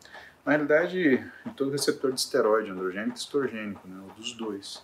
Na 0.44 0.52
realidade, 0.52 1.24
em 1.46 1.50
todo 1.50 1.70
receptor 1.70 2.12
de 2.12 2.20
esteroide, 2.20 2.70
androgênico 2.70 3.16
e 3.16 3.18
estrogênico, 3.18 3.86
né? 3.86 4.00
Ou 4.02 4.14
dos 4.14 4.32
dois. 4.32 4.82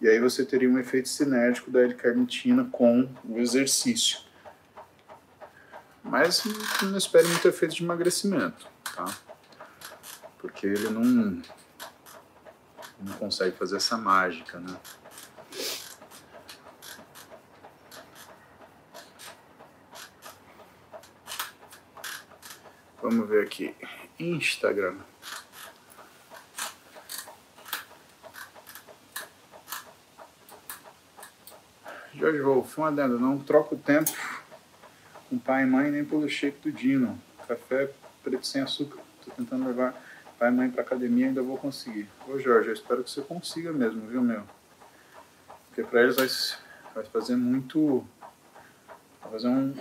E 0.00 0.08
aí 0.08 0.20
você 0.20 0.44
teria 0.44 0.68
um 0.68 0.78
efeito 0.78 1.08
cinético 1.08 1.70
da 1.70 1.80
L-carnitina 1.82 2.64
com 2.70 3.08
o 3.24 3.38
exercício. 3.38 4.20
Mas 6.02 6.42
não 6.82 6.96
espere 6.96 7.26
muito 7.26 7.46
efeito 7.46 7.74
de 7.74 7.82
emagrecimento, 7.82 8.66
tá? 8.94 9.04
Porque 10.38 10.66
ele 10.66 10.88
não, 10.88 11.42
não 13.00 13.12
consegue 13.18 13.56
fazer 13.56 13.76
essa 13.76 13.96
mágica, 13.96 14.58
né? 14.58 14.74
Vamos 23.10 23.26
ver 23.26 23.42
aqui. 23.42 23.74
Instagram. 24.20 24.98
Jorge 32.14 32.42
Wolf, 32.42 32.78
um 32.78 32.84
adendo, 32.84 33.18
não 33.18 33.38
troco 33.38 33.76
tempo 33.76 34.12
com 35.30 35.38
pai 35.38 35.62
e 35.62 35.66
mãe 35.66 35.90
nem 35.90 36.04
pelo 36.04 36.28
shake 36.28 36.60
do 36.60 36.70
Dino. 36.70 37.18
Café 37.46 37.90
preto 38.22 38.46
sem 38.46 38.60
açúcar. 38.60 39.00
Tô 39.24 39.30
tentando 39.30 39.66
levar 39.66 39.94
pai 40.38 40.50
e 40.50 40.52
mãe 40.52 40.70
pra 40.70 40.82
academia 40.82 41.28
ainda 41.28 41.40
vou 41.40 41.56
conseguir. 41.56 42.06
Ô 42.28 42.38
Jorge, 42.38 42.68
eu 42.68 42.74
espero 42.74 43.02
que 43.02 43.10
você 43.10 43.22
consiga 43.22 43.72
mesmo, 43.72 44.06
viu 44.06 44.20
meu? 44.20 44.42
Porque 45.68 45.82
pra 45.82 46.02
eles 46.02 46.16
vai, 46.16 46.28
vai 46.94 47.04
fazer 47.04 47.36
muito. 47.36 48.06
Vai 49.22 49.32
fazer 49.32 49.48
um, 49.48 49.74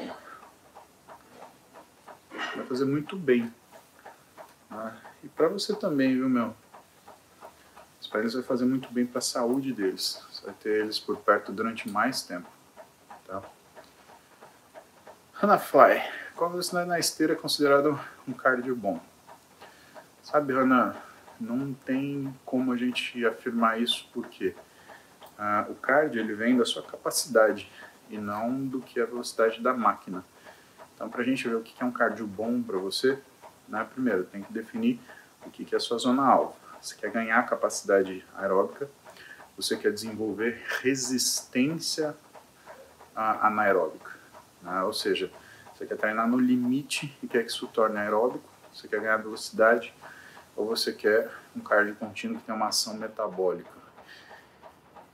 vai 2.57 2.65
fazer 2.65 2.85
muito 2.85 3.15
bem. 3.15 3.53
Né? 4.69 4.97
E 5.23 5.27
para 5.27 5.47
você 5.47 5.75
também, 5.75 6.15
viu, 6.15 6.29
meu? 6.29 6.55
Os 7.99 8.07
pais 8.07 8.33
vai 8.33 8.43
fazer 8.43 8.65
muito 8.65 8.91
bem 8.91 9.05
para 9.05 9.19
a 9.19 9.21
saúde 9.21 9.73
deles. 9.73 10.23
Você 10.31 10.45
vai 10.45 10.53
ter 10.53 10.81
eles 10.81 10.99
por 10.99 11.17
perto 11.17 11.51
durante 11.51 11.89
mais 11.89 12.21
tempo. 12.21 12.47
Tá? 13.25 13.41
Hannah 15.33 15.59
Fly. 15.59 16.01
Qual 16.35 16.49
velocidade 16.49 16.87
na 16.87 16.99
esteira 16.99 17.33
é 17.33 17.35
considerado 17.35 17.99
um 18.27 18.33
cardio 18.33 18.75
bom? 18.75 19.01
Sabe, 20.21 20.53
Hannah, 20.53 20.95
não 21.39 21.73
tem 21.73 22.33
como 22.45 22.71
a 22.71 22.77
gente 22.77 23.25
afirmar 23.25 23.81
isso 23.81 24.07
porque 24.13 24.55
ah, 25.37 25.65
o 25.69 25.75
cardio 25.75 26.21
ele 26.21 26.33
vem 26.33 26.57
da 26.57 26.65
sua 26.65 26.83
capacidade 26.83 27.71
e 28.09 28.17
não 28.17 28.65
do 28.65 28.81
que 28.81 28.99
a 28.99 29.05
velocidade 29.05 29.61
da 29.61 29.73
máquina. 29.73 30.23
Então, 30.97 31.07
para 31.07 31.21
a 31.21 31.23
gente 31.23 31.47
ver 31.47 31.55
o 31.55 31.61
que 31.61 31.79
é 31.79 31.85
um 31.85 31.91
cardio 31.91 32.25
bom 32.25 32.59
para 32.59 32.75
você, 32.79 33.19
né, 33.67 33.87
primeiro 33.93 34.23
tem 34.23 34.41
que 34.41 34.51
definir 34.51 34.99
o 35.45 35.51
que 35.51 35.63
é 35.71 35.77
a 35.77 35.79
sua 35.79 35.99
zona 35.99 36.25
alva. 36.25 36.55
Você 36.81 36.95
quer 36.95 37.11
ganhar 37.11 37.41
capacidade 37.43 38.25
aeróbica, 38.35 38.89
você 39.55 39.77
quer 39.77 39.93
desenvolver 39.93 40.59
resistência 40.81 42.15
anaeróbica, 43.15 44.11
né? 44.63 44.81
ou 44.81 44.93
seja, 44.93 45.31
você 45.75 45.85
quer 45.85 45.97
treinar 45.97 46.27
no 46.27 46.39
limite 46.39 47.15
e 47.21 47.27
quer 47.27 47.43
que 47.43 47.51
isso 47.51 47.67
torne 47.67 47.99
aeróbico, 47.99 48.43
você 48.73 48.87
quer 48.87 48.99
ganhar 48.99 49.17
velocidade, 49.17 49.93
ou 50.55 50.65
você 50.65 50.91
quer 50.91 51.31
um 51.55 51.59
cardio 51.59 51.95
contínuo 51.95 52.39
que 52.39 52.43
tem 52.45 52.55
uma 52.55 52.69
ação 52.69 52.95
metabólica. 52.95 53.69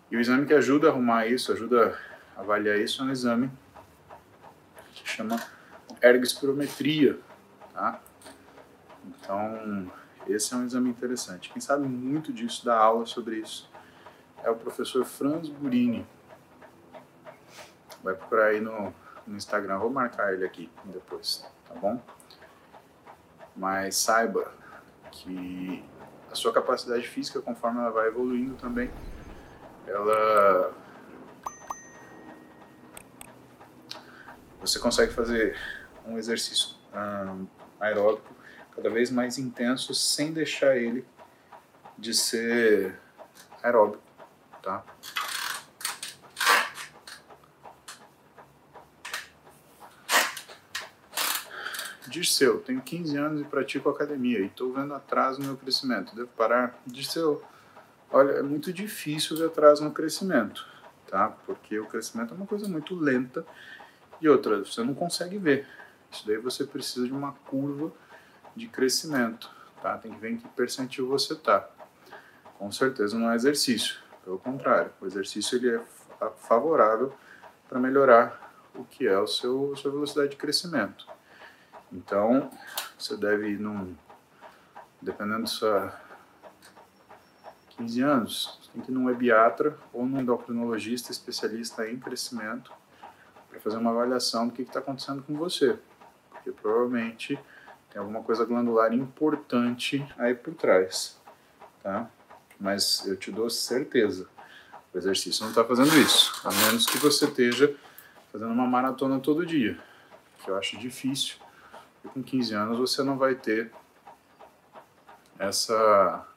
E 0.10 0.16
o 0.16 0.20
exame 0.22 0.46
que 0.46 0.54
ajuda 0.54 0.88
a 0.88 0.92
arrumar 0.92 1.28
isso, 1.28 1.52
ajuda 1.52 2.00
a 2.38 2.42
avaliar 2.42 2.78
isso, 2.78 3.02
é 3.02 3.06
um 3.06 3.12
exame 3.12 3.52
que 4.94 5.10
chama 5.10 5.38
ergospirometria, 6.04 7.18
tá? 7.74 8.02
Então, 9.06 9.92
esse 10.28 10.54
é 10.54 10.58
um 10.58 10.66
exame 10.66 10.90
interessante. 10.90 11.50
Quem 11.50 11.62
sabe 11.62 11.88
muito 11.88 12.34
disso, 12.34 12.66
dá 12.66 12.78
aula 12.78 13.06
sobre 13.06 13.38
isso, 13.38 13.70
é 14.44 14.50
o 14.50 14.56
professor 14.56 15.06
Franz 15.06 15.48
Burini. 15.48 16.06
Vai 18.04 18.14
procurar 18.16 18.48
aí 18.48 18.60
no, 18.60 18.94
no 19.26 19.38
Instagram, 19.38 19.80
vou 19.80 19.90
marcar 19.90 20.34
ele 20.34 20.46
aqui 20.46 20.70
depois, 20.86 21.46
tá 21.68 21.74
bom? 21.76 22.02
Mas 23.56 23.96
saiba 23.96 24.52
que 25.10 25.84
a 26.30 26.36
sua 26.36 26.52
capacidade 26.52 27.08
física, 27.08 27.42
conforme 27.42 27.80
ela 27.80 27.92
vai 27.92 28.08
evoluindo 28.08 28.56
também, 28.56 28.92
ela 29.88 30.74
você 34.60 34.80
consegue 34.80 35.14
fazer 35.14 35.58
um 36.06 36.18
exercício 36.18 36.76
um, 36.94 37.48
aeróbico 37.80 38.34
cada 38.76 38.90
vez 38.90 39.12
mais 39.12 39.38
intenso 39.38 39.94
sem 39.94 40.34
deixar 40.34 40.76
ele 40.78 41.06
de 41.98 42.14
ser 42.14 43.00
aeróbico, 43.62 44.04
tá? 44.62 44.84
Dirceu, 52.08 52.60
tenho 52.60 52.82
15 52.82 53.18
anos 53.18 53.42
e 53.42 53.44
pratico 53.44 53.90
academia 53.90 54.40
e 54.40 54.46
estou 54.46 54.72
vendo 54.72 54.94
atraso 54.94 55.40
no 55.40 55.48
meu 55.48 55.58
crescimento. 55.58 56.16
Devo 56.16 56.28
parar? 56.38 56.80
Dirceu, 56.86 57.44
olha, 58.12 58.34
é 58.34 58.44
muito 58.44 58.72
difícil 58.72 59.36
ver 59.36 59.48
atraso 59.48 59.84
no 59.84 59.92
crescimento, 59.92 60.68
tá? 61.08 61.30
Porque 61.46 61.80
o 61.80 61.86
crescimento 61.86 62.34
é 62.34 62.38
uma 62.38 62.46
coisa 62.46 62.68
muito 62.68 62.94
lenta 62.96 63.44
e 64.22 64.30
outra, 64.30 64.60
você 64.60 64.84
não 64.84 64.94
consegue 64.94 65.38
ver. 65.38 65.68
Isso 66.14 66.28
daí 66.28 66.38
você 66.38 66.64
precisa 66.64 67.08
de 67.08 67.12
uma 67.12 67.34
curva 67.48 67.92
de 68.56 68.68
crescimento, 68.68 69.50
tá? 69.82 69.98
Tem 69.98 70.14
que 70.14 70.20
ver 70.20 70.32
em 70.32 70.38
que 70.38 70.48
percentil 70.50 71.08
você 71.08 71.36
tá. 71.36 71.68
Com 72.60 72.72
certeza 72.72 73.18
não 73.18 73.32
é 73.32 73.36
exercício, 73.36 73.96
pelo 74.24 74.38
contrário, 74.38 74.92
o 75.02 75.06
exercício 75.06 75.58
ele 75.58 75.76
é 75.76 75.82
favorável 76.38 77.14
para 77.68 77.80
melhorar 77.80 78.54
o 78.76 78.84
que 78.86 79.08
é 79.08 79.20
o 79.20 79.28
seu 79.28 79.76
sua 79.76 79.92
velocidade 79.92 80.30
de 80.30 80.38
crescimento. 80.38 81.08
Então, 81.92 82.50
você 82.98 83.18
deve 83.18 83.50
ir 83.50 83.60
num. 83.60 83.96
Dependendo 85.02 85.48
sua. 85.48 86.02
15 87.76 88.02
anos, 88.02 88.60
você 88.62 88.72
tem 88.72 88.82
que 88.84 88.92
ir 88.92 88.94
num 88.94 89.06
webiatra 89.06 89.76
ou 89.92 90.06
num 90.06 90.22
endocrinologista 90.22 91.12
especialista 91.12 91.90
em 91.90 92.00
crescimento 92.00 92.72
para 93.50 93.60
fazer 93.60 93.78
uma 93.78 93.90
avaliação 93.90 94.48
do 94.48 94.54
que 94.54 94.62
está 94.62 94.78
acontecendo 94.78 95.24
com 95.24 95.36
você. 95.36 95.80
Porque 96.44 96.52
provavelmente 96.62 97.40
tem 97.90 98.00
alguma 98.00 98.22
coisa 98.22 98.44
glandular 98.44 98.94
importante 98.94 100.06
aí 100.18 100.36
por 100.36 100.54
trás. 100.54 101.18
Tá? 101.82 102.10
Mas 102.60 103.06
eu 103.08 103.16
te 103.16 103.32
dou 103.32 103.50
certeza, 103.50 104.28
o 104.94 104.98
exercício 104.98 105.44
não 105.44 105.50
está 105.50 105.64
fazendo 105.64 105.96
isso. 105.98 106.42
A 106.46 106.52
menos 106.52 106.86
que 106.86 106.98
você 106.98 107.26
esteja 107.26 107.74
fazendo 108.32 108.52
uma 108.52 108.68
maratona 108.68 109.20
todo 109.20 109.46
dia, 109.46 109.80
que 110.44 110.50
eu 110.50 110.58
acho 110.58 110.78
difícil 110.78 111.38
e 112.04 112.08
com 112.10 112.22
15 112.22 112.54
anos 112.54 112.78
você 112.78 113.04
não 113.04 113.18
vai 113.18 113.36
ter 113.36 113.72
essa, 115.40 116.28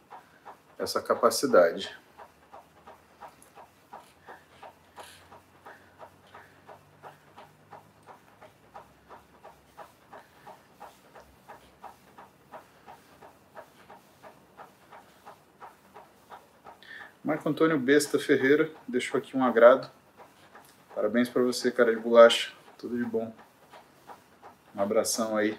essa 0.79 1.03
capacidade. 1.03 1.97
Marco 17.47 17.63
Antônio 17.63 17.79
Besta 17.79 18.19
Ferreira 18.19 18.69
deixou 18.89 19.19
aqui 19.19 19.37
um 19.37 19.45
agrado. 19.45 19.89
Parabéns 20.93 21.29
para 21.29 21.43
você, 21.43 21.71
cara 21.71 21.95
de 21.95 22.01
bolacha. 22.01 22.51
Tudo 22.77 22.99
de 22.99 23.05
bom. 23.05 23.33
Um 24.75 24.83
abração 24.83 25.37
aí. 25.37 25.57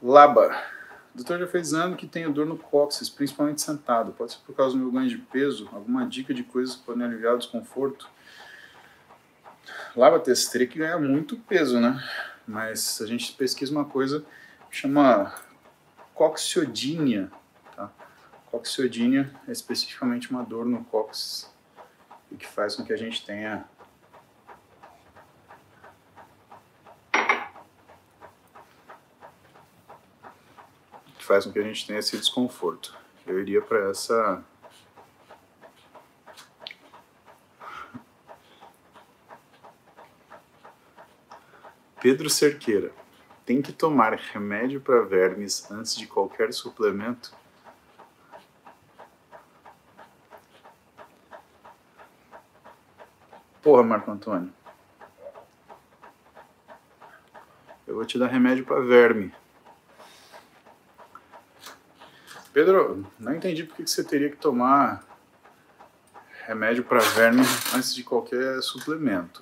Laba. 0.00 0.56
Doutor 1.12 1.40
já 1.40 1.48
fez 1.48 1.68
exame 1.68 1.96
que 1.96 2.06
tenho 2.06 2.32
dor 2.32 2.46
no 2.46 2.56
cóccix, 2.56 3.10
principalmente 3.10 3.60
sentado. 3.60 4.12
Pode 4.12 4.32
ser 4.32 4.38
por 4.46 4.54
causa 4.54 4.76
do 4.76 4.80
meu 4.80 4.92
ganho 4.92 5.08
de 5.08 5.18
peso? 5.18 5.68
Alguma 5.72 6.06
dica 6.06 6.32
de 6.32 6.44
coisas 6.44 6.76
que 6.76 6.84
podem 6.84 7.04
aliviar 7.04 7.34
o 7.34 7.38
desconforto? 7.38 8.08
Laba, 9.96 10.20
você 10.20 10.48
teria 10.48 10.68
que 10.68 10.78
ganhar 10.78 10.98
muito 11.00 11.36
peso, 11.36 11.80
né? 11.80 12.00
Mas 12.46 13.02
a 13.02 13.06
gente 13.06 13.32
pesquisa 13.32 13.72
uma 13.72 13.84
coisa 13.84 14.24
que 14.70 14.76
chama 14.76 15.34
cocciodínia. 16.14 17.32
Cocciodínia 18.50 19.30
é 19.46 19.52
especificamente 19.52 20.30
uma 20.30 20.42
dor 20.42 20.66
no 20.66 20.84
cóccix 20.84 21.52
e 22.30 22.36
que 22.36 22.46
faz 22.46 22.74
com 22.74 22.84
que 22.84 22.92
a 22.92 22.96
gente 22.96 23.24
tenha 23.24 23.64
faz 31.18 31.44
com 31.44 31.52
que 31.52 31.60
a 31.60 31.62
gente 31.62 31.86
tenha 31.86 32.00
esse 32.00 32.16
desconforto. 32.16 32.96
Eu 33.24 33.38
iria 33.38 33.62
para 33.62 33.90
essa 33.90 34.44
Pedro 42.00 42.28
Cerqueira. 42.28 42.92
Tem 43.46 43.62
que 43.62 43.72
tomar 43.72 44.14
remédio 44.14 44.80
para 44.80 45.02
vermes 45.02 45.70
antes 45.70 45.94
de 45.94 46.06
qualquer 46.08 46.52
suplemento? 46.52 47.32
Porra, 53.62 53.82
Marco 53.82 54.10
Antônio. 54.10 54.52
Eu 57.86 57.94
vou 57.94 58.04
te 58.06 58.18
dar 58.18 58.28
remédio 58.28 58.64
para 58.64 58.80
verme. 58.80 59.34
Pedro, 62.52 63.06
não 63.18 63.34
entendi 63.34 63.64
por 63.64 63.76
que 63.76 63.86
você 63.86 64.02
teria 64.02 64.30
que 64.30 64.36
tomar 64.36 65.04
remédio 66.46 66.82
para 66.82 67.00
verme 67.00 67.42
antes 67.74 67.94
de 67.94 68.02
qualquer 68.02 68.60
suplemento. 68.62 69.40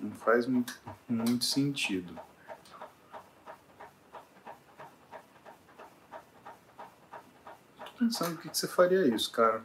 Não 0.00 0.10
faz 0.12 0.46
muito, 0.46 0.80
sentido. 1.44 2.18
Tô 7.78 7.92
pensando 7.98 8.36
por 8.36 8.50
que 8.50 8.58
você 8.58 8.66
faria 8.66 9.06
isso, 9.06 9.30
cara. 9.30 9.64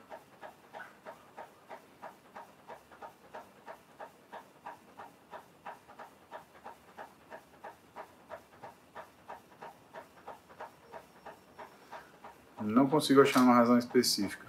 Não 12.61 12.87
consigo 13.01 13.19
achar 13.19 13.41
uma 13.41 13.55
razão 13.55 13.79
específica. 13.79 14.45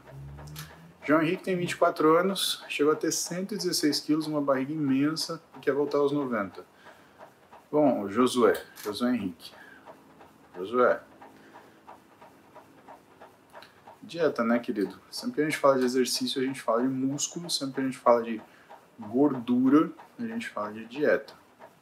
João 1.04 1.22
Henrique 1.22 1.42
tem 1.42 1.56
24 1.56 2.18
anos, 2.18 2.62
chegou 2.68 2.92
a 2.92 2.96
ter 2.96 3.10
116 3.10 4.00
quilos, 4.00 4.26
uma 4.26 4.42
barriga 4.42 4.72
imensa 4.74 5.42
e 5.56 5.58
quer 5.58 5.72
voltar 5.72 5.98
aos 5.98 6.12
90. 6.12 6.62
Bom, 7.70 8.06
Josué, 8.10 8.62
Josué 8.84 9.14
Henrique. 9.14 9.52
Josué. 10.54 11.00
Dieta, 14.02 14.44
né, 14.44 14.58
querido? 14.58 15.00
Sempre 15.10 15.37
que 15.37 15.40
a 15.40 15.44
gente 15.44 15.56
fala 15.56 15.79
de 15.79 15.87
exercício, 15.87 16.40
a 16.40 16.44
gente 16.44 16.60
fala 16.60 16.83
de 16.83 16.88
músculo, 16.88 17.48
sempre 17.48 17.77
que 17.77 17.81
a 17.81 17.85
gente 17.85 17.98
fala 17.98 18.22
de 18.22 18.40
gordura, 19.00 19.90
a 20.18 20.27
gente 20.27 20.50
fala 20.50 20.70
de 20.72 20.85
dieta. 20.85 21.33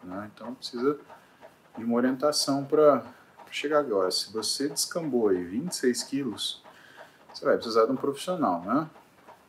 Né? 0.04 0.30
Então 0.32 0.54
precisa 0.54 0.96
de 1.76 1.84
uma 1.84 1.96
orientação 1.96 2.64
para 2.64 3.04
para 3.50 3.52
chegar 3.52 3.80
agora, 3.80 4.10
se 4.12 4.32
você 4.32 4.68
descambou 4.68 5.28
aí 5.28 5.42
26 5.42 6.04
quilos, 6.04 6.62
você 7.34 7.44
vai 7.44 7.56
precisar 7.56 7.84
de 7.84 7.90
um 7.90 7.96
profissional, 7.96 8.62
né? 8.62 8.88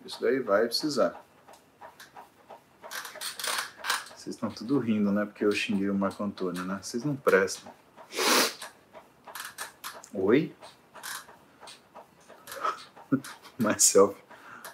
Isso 0.04 0.20
daí 0.20 0.39
vai 0.39 0.66
precisar. 0.66 1.24
Vocês 4.16 4.36
estão 4.36 4.49
tudo 4.49 4.80
rindo, 4.80 5.12
né? 5.12 5.26
Porque 5.26 5.45
eu 5.45 5.52
xinguei 5.52 5.89
o 5.89 5.93
Marco 5.93 6.24
Antônio, 6.24 6.64
né? 6.64 6.80
Vocês 6.82 7.04
não 7.04 7.16
prestam. 7.16 7.72
Oi? 10.14 10.54
Myself 13.60 14.20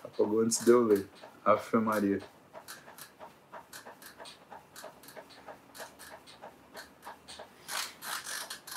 apagou 0.04 0.40
antes 0.40 0.64
de 0.64 0.72
eu 0.72 0.86
ler. 0.86 1.06
Ave 1.44 1.78
Maria. 1.80 2.22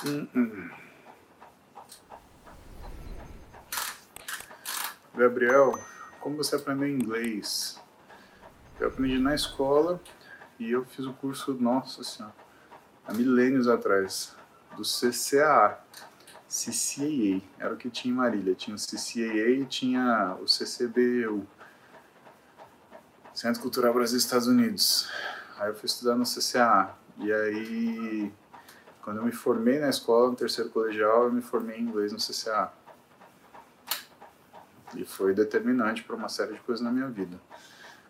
Gabriel, 5.15 5.73
como 6.19 6.37
você 6.37 6.55
aprendeu 6.55 6.87
inglês? 6.87 7.79
Eu 8.79 8.87
aprendi 8.87 9.19
na 9.19 9.35
escola 9.35 10.01
e 10.59 10.71
eu 10.71 10.85
fiz 10.85 11.05
o 11.05 11.13
curso, 11.13 11.53
nossa 11.53 12.03
senhora, 12.03 12.33
há 13.05 13.13
milênios 13.13 13.67
atrás, 13.67 14.35
do 14.75 14.83
CCAA, 14.83 15.79
CCAA, 16.51 17.41
era 17.57 17.73
o 17.73 17.77
que 17.77 17.89
tinha 17.89 18.13
em 18.13 18.17
Marília. 18.17 18.53
Tinha 18.53 18.75
o 18.75 18.79
CCAA 18.79 19.49
e 19.49 19.65
tinha 19.65 20.37
o 20.41 20.47
CCBU, 20.47 21.47
Centro 23.33 23.61
Cultural 23.61 23.93
Brasil 23.93 24.17
Estados 24.17 24.47
Unidos. 24.47 25.09
Aí 25.57 25.69
eu 25.69 25.75
fui 25.75 25.85
estudar 25.85 26.15
no 26.15 26.25
CCAA. 26.25 26.97
E 27.19 27.31
aí 27.31 28.33
quando 29.03 29.17
eu 29.17 29.23
me 29.23 29.31
formei 29.31 29.79
na 29.79 29.89
escola, 29.89 30.29
no 30.29 30.35
terceiro 30.35 30.69
colegial, 30.69 31.25
eu 31.25 31.31
me 31.31 31.41
formei 31.41 31.77
em 31.77 31.83
inglês 31.83 32.11
no 32.11 32.19
CCA. 32.19 32.71
E 34.95 35.05
foi 35.05 35.33
determinante 35.33 36.03
para 36.03 36.15
uma 36.15 36.29
série 36.29 36.53
de 36.53 36.59
coisas 36.59 36.83
na 36.83 36.91
minha 36.91 37.07
vida. 37.07 37.39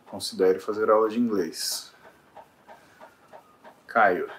Considero 0.06 0.60
fazer 0.60 0.90
aula 0.90 1.08
de 1.10 1.20
inglês. 1.20 1.94
Caio, 3.88 4.30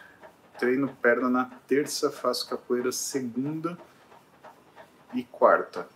treino 0.58 0.94
perna 0.96 1.30
na 1.30 1.44
terça, 1.66 2.10
faço 2.10 2.48
capoeira 2.48 2.92
segunda 2.92 3.78
e 5.14 5.24
quarta. 5.24 5.88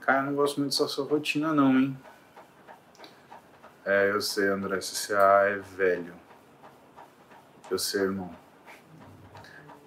Caio, 0.00 0.20
eu 0.20 0.26
não 0.26 0.34
gosto 0.34 0.60
muito 0.60 0.72
dessa 0.72 0.86
sua 0.86 1.06
rotina 1.06 1.52
não, 1.52 1.78
hein? 1.78 1.98
É, 3.84 4.10
eu 4.10 4.20
sei, 4.20 4.48
André, 4.48 4.78
CCA 4.78 5.46
é 5.46 5.56
velho. 5.56 6.23
Eu 7.70 7.78
sei, 7.78 8.02
irmão. 8.02 8.34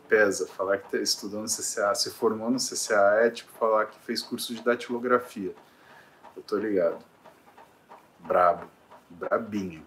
Pesa. 0.08 0.48
Falar 0.48 0.78
que 0.80 0.90
tá 0.90 0.98
estudou 0.98 1.42
no 1.42 1.48
CCA, 1.48 1.94
se 1.94 2.10
formou 2.10 2.50
no 2.50 2.58
CCA 2.58 3.22
é 3.22 3.30
tipo 3.30 3.52
falar 3.54 3.86
que 3.86 4.00
fez 4.00 4.22
curso 4.22 4.54
de 4.54 4.64
datilografia. 4.64 5.54
Eu 6.36 6.42
tô 6.42 6.58
ligado. 6.58 7.04
Brabo. 8.20 8.68
Brabinho. 9.10 9.86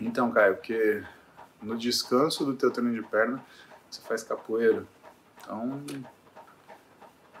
Então, 0.00 0.32
Caio, 0.32 0.56
porque 0.56 1.04
no 1.60 1.76
descanso 1.76 2.44
do 2.44 2.56
teu 2.56 2.70
treino 2.70 2.92
de 2.92 3.02
perna, 3.08 3.44
você 3.88 4.00
faz 4.02 4.22
capoeira. 4.22 4.84
Então, 5.38 5.84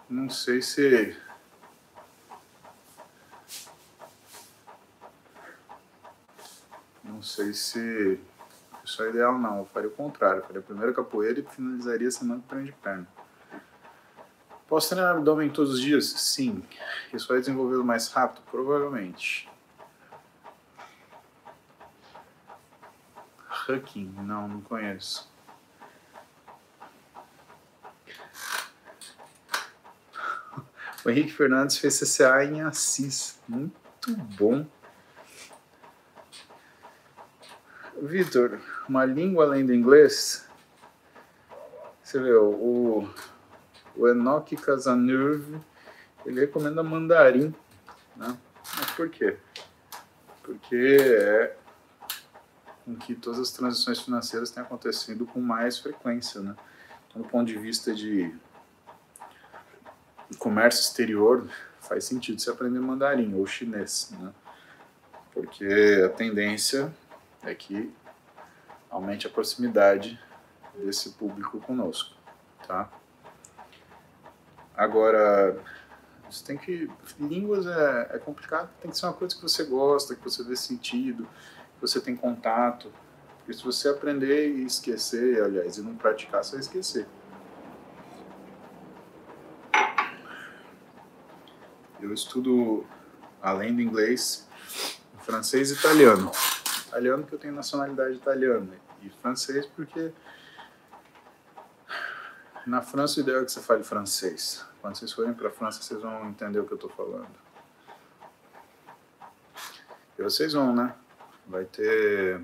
não 0.08 0.28
sei 0.28 0.60
se 0.60 1.16
não 7.22 7.28
sei 7.28 7.52
se 7.52 8.18
isso 8.84 9.00
é 9.00 9.10
ideal 9.10 9.38
não, 9.38 9.58
eu 9.58 9.64
faria 9.66 9.88
o 9.88 9.92
contrário, 9.92 10.40
eu 10.40 10.44
faria 10.44 10.60
primeiro 10.60 10.92
capoeira 10.92 11.38
e 11.38 11.44
finalizaria 11.44 12.08
a 12.08 12.10
semana 12.10 12.40
com 12.40 12.48
treino 12.48 12.66
de 12.66 12.72
perna. 12.72 13.06
Posso 14.66 14.88
treinar 14.88 15.14
abdômen 15.14 15.48
todos 15.48 15.74
os 15.74 15.80
dias? 15.80 16.06
Sim. 16.06 16.64
Isso 17.12 17.28
vai 17.28 17.38
desenvolvê-lo 17.38 17.84
mais 17.84 18.08
rápido? 18.08 18.42
Provavelmente. 18.50 19.48
Hucking? 23.68 24.12
Não, 24.22 24.48
não 24.48 24.60
conheço. 24.60 25.30
O 31.04 31.10
Henrique 31.10 31.32
Fernandes 31.32 31.78
fez 31.78 31.98
CCA 31.98 32.44
em 32.44 32.62
Assis. 32.62 33.40
Muito 33.48 33.74
bom. 34.38 34.64
Vitor, 38.04 38.58
uma 38.88 39.04
língua 39.04 39.44
além 39.44 39.64
do 39.64 39.72
inglês? 39.72 40.44
Você 42.02 42.18
vê, 42.18 42.32
o, 42.34 43.08
o 43.96 44.08
Enoch 44.08 44.56
Casanurve, 44.56 45.60
ele 46.26 46.40
recomenda 46.40 46.82
mandarim. 46.82 47.54
Né? 48.16 48.36
Mas 48.76 48.90
por 48.96 49.08
quê? 49.08 49.36
Porque 50.42 50.98
é 51.00 51.56
com 52.84 52.96
que 52.96 53.14
todas 53.14 53.38
as 53.38 53.52
transições 53.52 54.00
financeiras 54.00 54.50
têm 54.50 54.64
acontecido 54.64 55.24
com 55.24 55.40
mais 55.40 55.78
frequência. 55.78 56.40
Né? 56.40 56.56
Então, 57.08 57.22
do 57.22 57.28
ponto 57.28 57.46
de 57.46 57.56
vista 57.56 57.94
de 57.94 58.34
comércio 60.38 60.80
exterior, 60.80 61.48
faz 61.80 62.02
sentido 62.02 62.40
você 62.40 62.50
aprender 62.50 62.80
mandarim 62.80 63.32
ou 63.36 63.46
chinês. 63.46 64.12
Né? 64.18 64.32
Porque 65.32 66.02
a 66.04 66.08
tendência 66.08 66.92
é 67.42 67.54
que 67.54 67.92
aumente 68.90 69.26
a 69.26 69.30
proximidade 69.30 70.20
desse 70.74 71.10
público 71.10 71.60
conosco, 71.60 72.14
tá? 72.66 72.90
Agora, 74.76 75.58
você 76.30 76.44
tem 76.44 76.56
que 76.56 76.90
línguas 77.18 77.66
é, 77.66 78.10
é 78.12 78.18
complicado, 78.18 78.70
tem 78.80 78.90
que 78.90 78.96
ser 78.96 79.06
uma 79.06 79.12
coisa 79.12 79.34
que 79.34 79.42
você 79.42 79.64
gosta, 79.64 80.14
que 80.14 80.22
você 80.22 80.42
vê 80.42 80.56
sentido, 80.56 81.24
que 81.74 81.80
você 81.80 82.00
tem 82.00 82.16
contato. 82.16 82.90
Porque 83.38 83.52
se 83.54 83.64
você 83.64 83.88
aprender 83.88 84.50
e 84.50 84.64
esquecer, 84.64 85.42
aliás, 85.42 85.76
e 85.76 85.82
não 85.82 85.96
praticar, 85.96 86.44
você 86.44 86.52
vai 86.52 86.60
esquecer. 86.60 87.06
Eu 92.00 92.12
estudo, 92.14 92.86
além 93.40 93.74
do 93.74 93.82
inglês, 93.82 94.48
francês 95.18 95.70
e 95.70 95.74
italiano 95.74 96.30
italiano 96.92 97.22
porque 97.22 97.34
eu 97.36 97.38
tenho 97.38 97.54
nacionalidade 97.54 98.16
italiana 98.16 98.76
e 99.00 99.08
francês 99.08 99.64
porque 99.66 100.12
na 102.66 102.82
França 102.82 103.18
o 103.18 103.22
ideal 103.22 103.40
é 103.40 103.44
que 103.44 103.50
você 103.50 103.60
fale 103.60 103.82
francês. 103.82 104.64
Quando 104.80 104.96
vocês 104.96 105.12
forem 105.12 105.32
para 105.32 105.48
a 105.48 105.50
França, 105.50 105.82
vocês 105.82 106.00
vão 106.00 106.28
entender 106.28 106.60
o 106.60 106.66
que 106.66 106.72
eu 106.72 106.76
estou 106.76 106.90
falando. 106.90 107.34
E 110.18 110.22
vocês 110.22 110.52
vão, 110.52 110.74
né? 110.74 110.94
Vai 111.46 111.64
ter. 111.64 112.40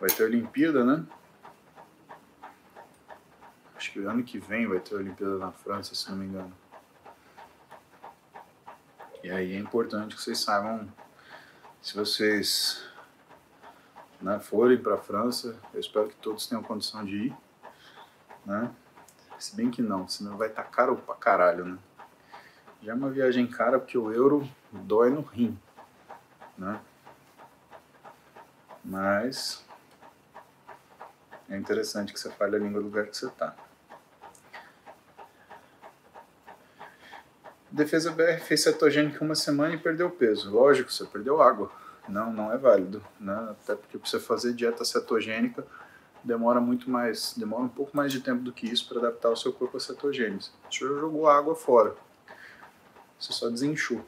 Vai 0.00 0.08
ter 0.10 0.24
Olimpíada, 0.24 0.84
né? 0.84 1.04
Acho 3.76 3.92
que 3.92 3.98
ano 4.00 4.22
que 4.22 4.38
vem 4.38 4.66
vai 4.66 4.80
ter 4.80 4.94
Olimpíada 4.94 5.38
na 5.38 5.52
França, 5.52 5.94
se 5.94 6.10
não 6.10 6.16
me 6.16 6.26
engano. 6.26 6.52
E 9.22 9.30
aí 9.30 9.52
é 9.54 9.58
importante 9.58 10.16
que 10.16 10.22
vocês 10.22 10.40
saibam 10.40 10.90
se 11.82 11.94
vocês 11.96 12.84
né, 14.20 14.38
forem 14.38 14.78
para 14.78 14.94
a 14.94 14.98
França, 14.98 15.58
eu 15.72 15.80
espero 15.80 16.08
que 16.08 16.16
todos 16.16 16.46
tenham 16.46 16.62
condição 16.62 17.04
de 17.04 17.26
ir. 17.26 17.36
Né? 18.44 18.70
Se 19.38 19.56
bem 19.56 19.70
que 19.70 19.80
não, 19.80 20.06
senão 20.06 20.36
vai 20.36 20.48
estar 20.48 20.64
tá 20.64 20.68
caro 20.68 20.96
pra 20.96 21.14
caralho, 21.14 21.64
né? 21.64 21.78
Já 22.82 22.92
é 22.92 22.94
uma 22.94 23.10
viagem 23.10 23.46
cara 23.46 23.78
porque 23.78 23.96
o 23.96 24.12
euro 24.12 24.48
dói 24.72 25.10
no 25.10 25.20
rim, 25.20 25.58
né? 26.56 26.80
Mas 28.82 29.64
é 31.48 31.56
interessante 31.56 32.12
que 32.12 32.20
você 32.20 32.30
fale 32.30 32.56
a 32.56 32.58
língua 32.58 32.80
do 32.80 32.86
lugar 32.86 33.06
que 33.06 33.16
você 33.16 33.26
está. 33.26 33.54
Defesa 37.70 38.10
BR 38.10 38.40
fez 38.40 38.62
cetogênica 38.62 39.24
uma 39.24 39.36
semana 39.36 39.74
e 39.74 39.78
perdeu 39.78 40.10
peso. 40.10 40.50
Lógico, 40.50 40.92
você 40.92 41.04
perdeu 41.04 41.40
água. 41.40 41.70
Não, 42.08 42.32
não 42.32 42.52
é 42.52 42.58
válido. 42.58 43.02
Né? 43.18 43.48
Até 43.50 43.76
porque 43.76 43.96
para 43.96 44.08
você 44.08 44.18
fazer 44.18 44.52
dieta 44.54 44.84
cetogênica 44.84 45.64
demora 46.24 46.60
muito 46.60 46.90
mais, 46.90 47.32
demora 47.36 47.62
um 47.62 47.68
pouco 47.68 47.96
mais 47.96 48.12
de 48.12 48.20
tempo 48.20 48.42
do 48.42 48.52
que 48.52 48.66
isso 48.66 48.88
para 48.88 48.98
adaptar 48.98 49.30
o 49.30 49.36
seu 49.36 49.52
corpo 49.52 49.76
à 49.76 49.80
cetogênese. 49.80 50.50
Você 50.70 50.80
jogou 50.80 51.28
água 51.28 51.54
fora. 51.54 51.94
Você 53.18 53.32
só 53.32 53.48
desinchou. 53.48 54.04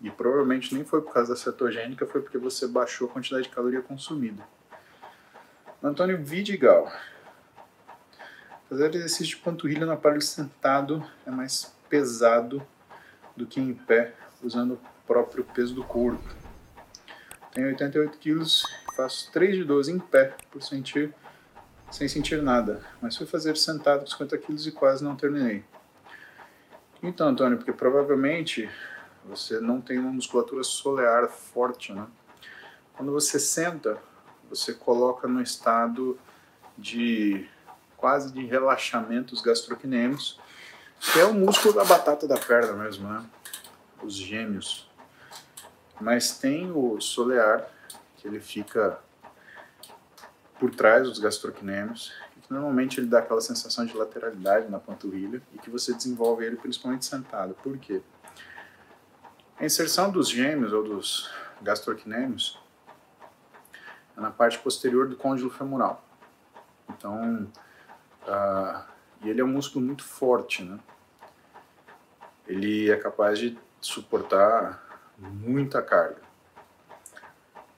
E 0.00 0.10
provavelmente 0.10 0.74
nem 0.74 0.84
foi 0.84 1.00
por 1.00 1.12
causa 1.12 1.34
da 1.34 1.38
cetogênica, 1.38 2.04
foi 2.06 2.20
porque 2.20 2.36
você 2.36 2.66
baixou 2.66 3.08
a 3.08 3.12
quantidade 3.12 3.44
de 3.44 3.50
caloria 3.50 3.80
consumida. 3.80 4.42
Antônio 5.80 6.22
Vidigal. 6.22 6.92
Fazer 8.68 8.94
exercício 8.94 9.36
de 9.36 9.36
panturrilha 9.36 9.86
no 9.86 9.92
aparelho 9.92 10.22
sentado 10.22 11.04
é 11.24 11.30
mais 11.30 11.72
pesado 11.92 12.66
do 13.36 13.46
que 13.46 13.60
em 13.60 13.74
pé, 13.74 14.14
usando 14.42 14.72
o 14.72 14.80
próprio 15.06 15.44
peso 15.44 15.74
do 15.74 15.84
corpo. 15.84 16.26
Tenho 17.52 17.66
88 17.66 18.16
quilos, 18.16 18.62
faço 18.96 19.30
3 19.30 19.56
de 19.56 19.64
12 19.64 19.92
em 19.92 19.98
pé, 19.98 20.34
por 20.50 20.62
sentir, 20.62 21.14
sem 21.90 22.08
sentir 22.08 22.40
nada. 22.42 22.82
Mas 22.98 23.14
fui 23.14 23.26
fazer 23.26 23.58
sentado 23.58 24.00
com 24.00 24.06
50 24.06 24.38
quilos 24.38 24.66
e 24.66 24.72
quase 24.72 25.04
não 25.04 25.14
terminei. 25.14 25.62
Então, 27.02 27.28
Antônio, 27.28 27.58
porque 27.58 27.74
provavelmente 27.74 28.70
você 29.22 29.60
não 29.60 29.78
tem 29.78 29.98
uma 29.98 30.12
musculatura 30.12 30.64
solear 30.64 31.28
forte, 31.28 31.92
né? 31.92 32.06
Quando 32.94 33.12
você 33.12 33.38
senta, 33.38 33.98
você 34.48 34.72
coloca 34.72 35.28
no 35.28 35.42
estado 35.42 36.18
de 36.78 37.46
quase 37.98 38.32
de 38.32 38.46
relaxamento 38.46 39.34
os 39.34 39.42
gastrocnêmios, 39.42 40.40
que 41.10 41.18
é 41.18 41.24
o 41.24 41.34
músculo 41.34 41.74
da 41.74 41.84
batata 41.84 42.28
da 42.28 42.38
perna 42.38 42.72
mesmo, 42.74 43.08
né? 43.08 43.24
Os 44.02 44.14
gêmeos. 44.14 44.88
Mas 46.00 46.38
tem 46.38 46.70
o 46.70 47.00
solear, 47.00 47.68
que 48.16 48.28
ele 48.28 48.40
fica 48.40 48.98
por 50.58 50.70
trás 50.74 51.08
dos 51.08 51.18
gastrocnêmios, 51.18 52.12
que 52.42 52.52
normalmente 52.52 53.00
ele 53.00 53.08
dá 53.08 53.18
aquela 53.18 53.40
sensação 53.40 53.84
de 53.84 53.96
lateralidade 53.96 54.70
na 54.70 54.78
panturrilha 54.78 55.42
e 55.52 55.58
que 55.58 55.68
você 55.68 55.92
desenvolve 55.92 56.44
ele 56.44 56.56
principalmente 56.56 57.04
sentado. 57.04 57.54
Por 57.54 57.76
quê? 57.78 58.00
A 59.58 59.64
inserção 59.64 60.10
dos 60.10 60.28
gêmeos 60.28 60.72
ou 60.72 60.84
dos 60.84 61.30
gastrocnêmios 61.60 62.58
é 64.16 64.20
na 64.20 64.30
parte 64.30 64.58
posterior 64.58 65.08
do 65.08 65.16
côndilo 65.16 65.50
femoral. 65.50 66.04
Então, 66.88 67.48
uh, 68.22 68.84
e 69.22 69.30
ele 69.30 69.40
é 69.40 69.44
um 69.44 69.48
músculo 69.48 69.84
muito 69.84 70.04
forte, 70.04 70.64
né? 70.64 70.78
Ele 72.46 72.90
é 72.90 72.96
capaz 72.96 73.38
de 73.38 73.58
suportar 73.80 74.82
muita 75.18 75.82
carga. 75.82 76.20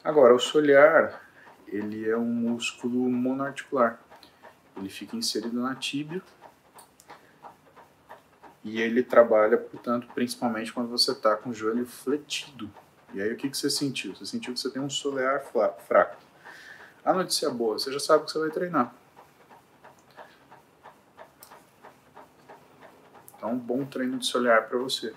Agora, 0.02 0.34
o 0.34 0.38
solear, 0.38 1.22
ele 1.66 2.08
é 2.08 2.16
um 2.16 2.24
músculo 2.24 3.10
monoarticular. 3.10 3.98
Ele 4.76 4.88
fica 4.88 5.16
inserido 5.16 5.60
na 5.60 5.74
tíbia 5.74 6.20
E 8.64 8.80
ele 8.80 9.02
trabalha, 9.02 9.58
portanto, 9.58 10.08
principalmente 10.14 10.72
quando 10.72 10.88
você 10.88 11.12
está 11.12 11.36
com 11.36 11.50
o 11.50 11.54
joelho 11.54 11.86
fletido. 11.86 12.70
E 13.12 13.20
aí 13.20 13.32
o 13.32 13.36
que, 13.36 13.48
que 13.48 13.56
você 13.56 13.68
sentiu? 13.68 14.14
Você 14.16 14.26
sentiu 14.26 14.54
que 14.54 14.60
você 14.60 14.70
tem 14.70 14.80
um 14.80 14.88
solear 14.88 15.44
fraco. 15.86 16.16
A 17.04 17.12
notícia 17.12 17.50
boa, 17.50 17.78
você 17.78 17.92
já 17.92 18.00
sabe 18.00 18.24
que 18.24 18.32
você 18.32 18.38
vai 18.38 18.50
treinar. 18.50 18.94
Então, 23.44 23.56
um 23.56 23.58
bom 23.58 23.84
treino 23.84 24.16
de 24.16 24.24
solear 24.24 24.66
para 24.66 24.78
você. 24.78 25.12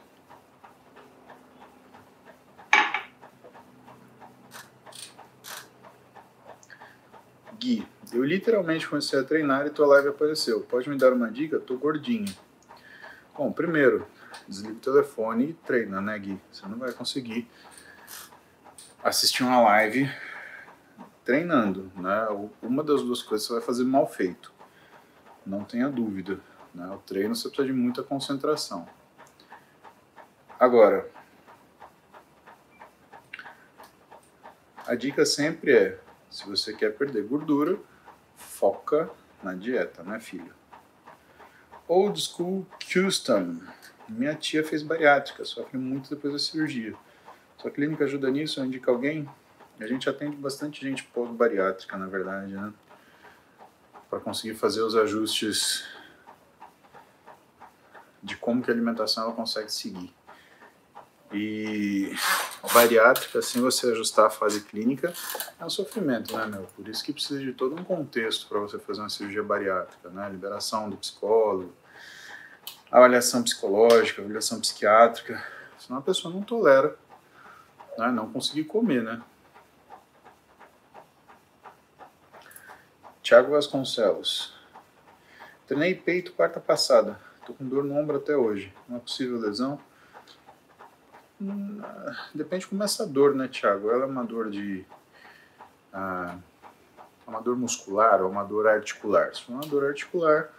Gui, 7.57 7.87
eu 8.11 8.21
literalmente 8.25 8.85
comecei 8.85 9.17
a 9.17 9.23
treinar 9.23 9.65
e 9.65 9.69
tua 9.69 9.87
live 9.87 10.09
apareceu. 10.09 10.59
Pode 10.59 10.89
me 10.89 10.97
dar 10.97 11.13
uma 11.13 11.31
dica? 11.31 11.57
Tô 11.57 11.77
gordinho. 11.77 12.27
Bom, 13.33 13.49
primeiro, 13.49 14.05
desliga 14.45 14.75
o 14.75 14.79
telefone 14.81 15.51
e 15.51 15.53
treina, 15.53 16.01
né, 16.01 16.19
Gui? 16.19 16.37
Você 16.51 16.67
não 16.67 16.77
vai 16.77 16.91
conseguir 16.91 17.49
assistir 19.01 19.43
uma 19.43 19.61
live 19.61 20.11
treinando, 21.23 21.89
né? 21.95 22.27
Uma 22.61 22.83
das 22.83 23.01
duas 23.01 23.23
coisas 23.23 23.47
você 23.47 23.53
vai 23.53 23.61
fazer 23.61 23.85
mal 23.85 24.05
feito. 24.05 24.51
Não 25.45 25.63
tenha 25.63 25.87
dúvida. 25.87 26.41
Né? 26.77 26.87
O 26.93 26.99
treino 26.99 27.35
você 27.35 27.49
precisa 27.49 27.67
de 27.67 27.73
muita 27.73 28.03
concentração. 28.03 28.87
Agora, 30.59 31.09
a 34.85 34.93
dica 34.93 35.25
sempre 35.25 35.75
é 35.75 35.99
se 36.29 36.47
você 36.47 36.73
quer 36.73 36.95
perder 36.95 37.23
gordura, 37.23 37.79
foca 38.35 39.09
na 39.41 39.55
dieta, 39.55 40.03
né, 40.03 40.19
filho? 40.19 40.53
Old 41.87 42.21
School 42.21 42.67
Custom. 42.79 43.59
Minha 44.07 44.35
tia 44.35 44.63
fez 44.63 44.83
bariátrica, 44.83 45.43
sofre 45.45 45.79
muito 45.79 46.11
depois 46.11 46.33
da 46.33 46.39
cirurgia. 46.39 46.93
Sua 47.57 47.71
clínica 47.71 48.03
ajuda 48.03 48.29
nisso? 48.29 48.63
Indica 48.63 48.91
alguém? 48.91 49.27
A 49.79 49.87
gente 49.87 50.07
atende 50.07 50.35
bastante 50.35 50.81
gente 50.81 51.03
pós-bariátrica, 51.05 51.97
na 51.97 52.07
verdade, 52.07 52.53
né? 52.53 52.71
Para 54.09 54.19
conseguir 54.19 54.55
fazer 54.55 54.81
os 54.81 54.95
ajustes 54.95 55.96
de 58.21 58.35
como 58.35 58.61
que 58.61 58.69
a 58.69 58.73
alimentação 58.73 59.23
ela 59.23 59.33
consegue 59.33 59.71
seguir. 59.71 60.13
E 61.31 62.15
bariátrica, 62.73 63.41
sem 63.41 63.61
você 63.61 63.91
ajustar 63.91 64.27
a 64.27 64.29
fase 64.29 64.61
clínica, 64.61 65.13
é 65.59 65.65
um 65.65 65.69
sofrimento, 65.69 66.35
né, 66.35 66.45
meu? 66.45 66.63
Por 66.75 66.87
isso 66.87 67.03
que 67.03 67.11
precisa 67.11 67.39
de 67.39 67.51
todo 67.51 67.75
um 67.75 67.83
contexto 67.83 68.47
para 68.47 68.59
você 68.59 68.79
fazer 68.79 69.01
uma 69.01 69.09
cirurgia 69.09 69.43
bariátrica, 69.43 70.09
né? 70.09 70.29
Liberação 70.29 70.89
do 70.89 70.95
psicólogo, 70.95 71.73
avaliação 72.89 73.43
psicológica, 73.43 74.21
avaliação 74.21 74.61
psiquiátrica. 74.61 75.43
Senão 75.77 75.99
a 75.99 76.01
pessoa 76.01 76.33
não 76.33 76.41
tolera, 76.41 76.97
né? 77.97 78.09
Não 78.09 78.31
conseguir 78.31 78.63
comer, 78.63 79.03
né? 79.03 79.21
Tiago 83.21 83.51
Vasconcelos. 83.51 84.55
Treinei 85.67 85.93
peito 85.93 86.31
quarta 86.31 86.61
passada. 86.61 87.19
Tô 87.47 87.53
com 87.53 87.65
dor 87.65 87.85
no 87.85 87.95
ombro 87.95 88.17
até 88.17 88.35
hoje. 88.35 88.73
Uma 88.89 88.99
possível 88.99 89.39
lesão? 89.39 89.79
Hum, 91.41 91.81
depende 92.35 92.67
como 92.67 92.81
é 92.81 92.85
essa 92.85 93.07
dor, 93.07 93.33
né, 93.33 93.47
Thiago? 93.47 93.89
Ela 93.89 94.03
é 94.03 94.05
uma 94.05 94.25
dor 94.25 94.49
de. 94.49 94.85
Ah, 95.93 96.37
uma 97.25 97.39
dor 97.39 97.55
muscular 97.55 98.21
ou 98.21 98.29
uma 98.29 98.43
dor 98.43 98.67
articular. 98.67 99.33
Se 99.33 99.43
for 99.43 99.53
uma 99.53 99.61
dor 99.61 99.85
articular, 99.85 100.49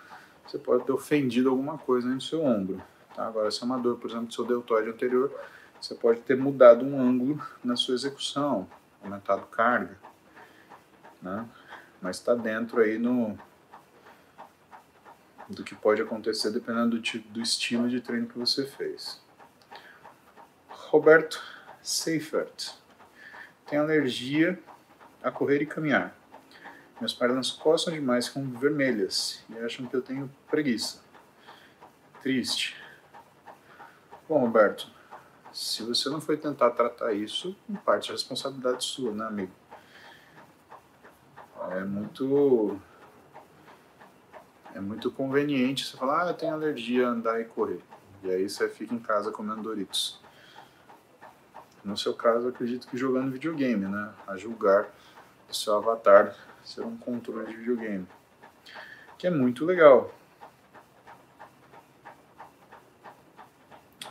você 0.46 0.56
pode 0.56 0.84
ter 0.84 0.92
ofendido 0.92 1.50
alguma 1.50 1.76
coisa 1.76 2.08
no 2.08 2.22
seu 2.22 2.42
ombro. 2.42 2.82
Tá? 3.14 3.26
Agora, 3.26 3.50
se 3.50 3.62
é 3.62 3.66
uma 3.66 3.78
dor, 3.78 3.98
por 3.98 4.08
exemplo, 4.08 4.28
do 4.28 4.32
seu 4.32 4.46
deltoide 4.46 4.88
anterior, 4.88 5.30
você 5.78 5.94
pode 5.94 6.20
ter 6.20 6.38
mudado 6.38 6.86
um 6.86 6.98
ângulo 6.98 7.38
na 7.62 7.76
sua 7.76 7.96
execução, 7.96 8.66
aumentado 9.04 9.42
carga. 9.48 9.98
Né? 11.20 11.46
Mas 12.00 12.16
está 12.16 12.34
dentro 12.34 12.80
aí 12.80 12.98
no, 12.98 13.38
do 15.48 15.64
que 15.64 15.74
pode 15.74 16.02
acontecer 16.02 16.50
dependendo 16.50 16.96
do, 16.96 17.02
tipo, 17.02 17.28
do 17.30 17.40
estilo 17.40 17.88
de 17.88 18.00
treino 18.00 18.26
que 18.26 18.38
você 18.38 18.66
fez. 18.66 19.20
Roberto 20.68 21.42
Seifert. 21.82 22.74
Tenho 23.66 23.82
alergia 23.82 24.58
a 25.22 25.30
correr 25.30 25.62
e 25.62 25.66
caminhar. 25.66 26.14
Minhas 27.00 27.14
pernas 27.14 27.50
coçam 27.50 27.92
demais, 27.92 28.28
ficam 28.28 28.50
vermelhas 28.50 29.44
e 29.48 29.58
acham 29.58 29.86
que 29.86 29.94
eu 29.94 30.02
tenho 30.02 30.30
preguiça. 30.50 31.00
Triste. 32.22 32.76
Bom, 34.28 34.40
Roberto, 34.40 34.90
se 35.52 35.82
você 35.82 36.10
não 36.10 36.20
foi 36.20 36.36
tentar 36.36 36.70
tratar 36.70 37.12
isso, 37.12 37.56
parte 37.84 38.10
é 38.10 38.12
responsabilidade 38.12 38.84
sua, 38.84 39.12
né, 39.12 39.24
amigo? 39.24 39.52
É 41.70 41.84
muito 41.84 42.80
é 44.74 44.80
muito 44.80 45.10
conveniente 45.10 45.84
você 45.84 45.96
falar, 45.96 46.24
ah, 46.24 46.28
eu 46.28 46.34
tenho 46.34 46.54
alergia 46.54 47.06
a 47.06 47.10
andar 47.10 47.40
e 47.40 47.44
correr. 47.44 47.80
E 48.22 48.30
aí 48.30 48.48
você 48.48 48.68
fica 48.68 48.94
em 48.94 48.98
casa 48.98 49.30
comendo 49.30 49.62
Doritos. 49.62 50.20
No 51.84 51.96
seu 51.96 52.12
caso, 52.12 52.48
acredito 52.48 52.86
que 52.88 52.96
jogando 52.96 53.32
videogame, 53.32 53.86
né? 53.86 54.12
A 54.26 54.36
julgar 54.36 54.88
o 55.48 55.54
seu 55.54 55.76
avatar 55.76 56.34
ser 56.64 56.82
um 56.82 56.96
controle 56.96 57.46
de 57.46 57.56
videogame. 57.56 58.06
Que 59.16 59.26
é 59.26 59.30
muito 59.30 59.64
legal. 59.64 60.12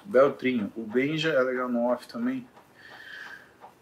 Beltrinho, 0.04 0.72
o 0.76 0.84
Benja 0.84 1.30
é 1.30 1.42
legal 1.42 1.68
no 1.68 1.92
off 1.92 2.08
também. 2.08 2.48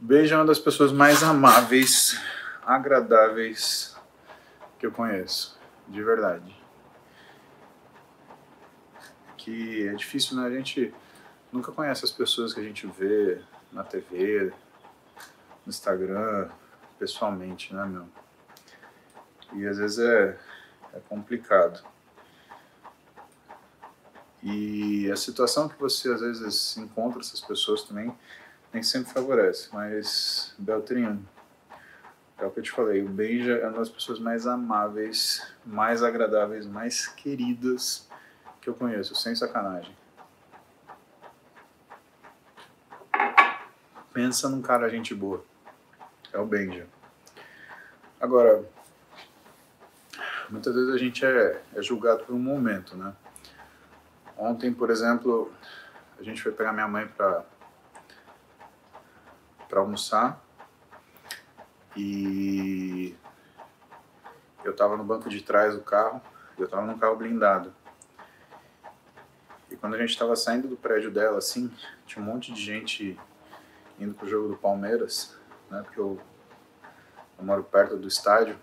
O 0.01 0.05
Benja 0.05 0.35
é 0.35 0.37
uma 0.37 0.45
das 0.45 0.59
pessoas 0.59 0.91
mais 0.91 1.21
amáveis, 1.23 2.19
agradáveis 2.65 3.95
que 4.79 4.87
eu 4.87 4.91
conheço, 4.91 5.57
de 5.87 6.03
verdade. 6.03 6.64
Que 9.45 9.87
é 9.87 9.93
difícil, 9.93 10.37
né? 10.37 10.47
A 10.47 10.49
gente 10.49 10.91
nunca 11.51 11.71
conhece 11.71 12.03
as 12.03 12.09
pessoas 12.09 12.51
que 12.51 12.59
a 12.59 12.63
gente 12.63 12.87
vê 12.87 13.39
na 13.71 13.83
TV, 13.83 14.51
no 15.63 15.69
Instagram, 15.69 16.49
pessoalmente, 16.97 17.71
né, 17.71 17.85
meu? 17.85 18.07
E 19.53 19.67
às 19.67 19.77
vezes 19.77 19.99
é, 19.99 20.35
é 20.95 20.99
complicado. 21.07 21.85
E 24.41 25.11
a 25.11 25.15
situação 25.15 25.69
que 25.69 25.79
você 25.79 26.11
às 26.11 26.21
vezes 26.21 26.75
encontra 26.77 27.19
essas 27.19 27.39
pessoas 27.39 27.83
também 27.83 28.11
nem 28.73 28.81
sempre 28.81 29.13
favorece. 29.13 29.69
Mas, 29.71 30.55
Beltrinho, 30.57 31.23
é 32.39 32.47
o 32.47 32.49
que 32.49 32.61
eu 32.61 32.63
te 32.63 32.71
falei, 32.71 33.03
o 33.03 33.09
Benja 33.09 33.57
é 33.57 33.67
uma 33.67 33.77
das 33.77 33.89
pessoas 33.89 34.17
mais 34.17 34.47
amáveis, 34.47 35.39
mais 35.63 36.01
agradáveis, 36.01 36.65
mais 36.65 37.05
queridas 37.05 38.09
que 38.65 38.69
eu 38.71 38.73
conheço, 38.73 39.13
sem 39.13 39.35
sacanagem. 39.35 39.95
Pensa 44.11 44.49
num 44.49 44.59
cara 44.59 44.89
gente 44.89 45.13
boa. 45.13 45.45
É 46.33 46.39
o 46.39 46.47
Benja. 46.47 46.87
Agora, 48.19 48.67
muitas 50.49 50.73
vezes 50.73 50.91
a 50.91 50.97
gente 50.97 51.23
é, 51.23 51.61
é 51.75 51.81
julgado 51.83 52.23
por 52.23 52.33
um 52.33 52.39
momento, 52.39 52.97
né? 52.97 53.13
Ontem, 54.35 54.73
por 54.73 54.89
exemplo, 54.89 55.53
a 56.19 56.23
gente 56.23 56.41
foi 56.41 56.51
pegar 56.51 56.73
minha 56.73 56.87
mãe 56.87 57.07
para 57.07 57.45
para 59.69 59.79
almoçar 59.79 60.43
e 61.95 63.15
eu 64.63 64.71
estava 64.71 64.95
no 64.95 65.03
banco 65.03 65.29
de 65.29 65.41
trás 65.41 65.73
do 65.75 65.81
carro, 65.81 66.21
eu 66.57 66.65
estava 66.65 66.85
num 66.85 66.97
carro 66.97 67.15
blindado. 67.15 67.73
E 69.75 69.77
quando 69.77 69.95
a 69.95 69.97
gente 69.97 70.11
estava 70.11 70.37
saindo 70.37 70.69
do 70.69 70.77
prédio 70.77 71.11
dela, 71.11 71.37
assim, 71.37 71.69
tinha 72.05 72.23
um 72.23 72.25
monte 72.25 72.53
de 72.53 72.61
gente 72.61 73.19
indo 73.99 74.13
pro 74.13 74.25
jogo 74.25 74.47
do 74.47 74.55
Palmeiras, 74.55 75.35
né? 75.69 75.81
Porque 75.83 75.99
eu, 75.99 76.17
eu 77.37 77.43
moro 77.43 77.61
perto 77.61 77.97
do 77.97 78.07
estádio. 78.07 78.57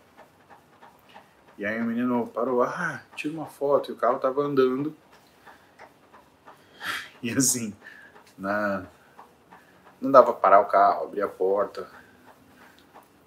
E 1.59 1.67
aí 1.67 1.79
o 1.83 1.85
menino 1.85 2.27
parou, 2.29 2.63
ah, 2.63 3.03
tira 3.15 3.35
uma 3.35 3.45
foto, 3.45 3.91
e 3.91 3.93
o 3.93 3.97
carro 3.97 4.19
tava 4.19 4.41
andando. 4.41 4.97
E 7.23 7.31
assim, 7.31 7.77
na, 8.39 8.87
não 10.01 10.11
dava 10.11 10.33
parar 10.33 10.61
o 10.61 10.65
carro, 10.65 11.05
abrir 11.05 11.21
a 11.21 11.29
porta. 11.29 11.87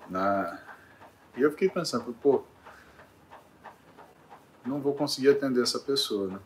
Na, 0.10 0.60
e 1.38 1.42
eu 1.44 1.52
fiquei 1.52 1.70
pensando, 1.70 2.12
pô, 2.16 2.44
não 4.66 4.82
vou 4.82 4.96
conseguir 4.96 5.30
atender 5.30 5.62
essa 5.62 5.80
pessoa, 5.80 6.28
né? 6.30 6.40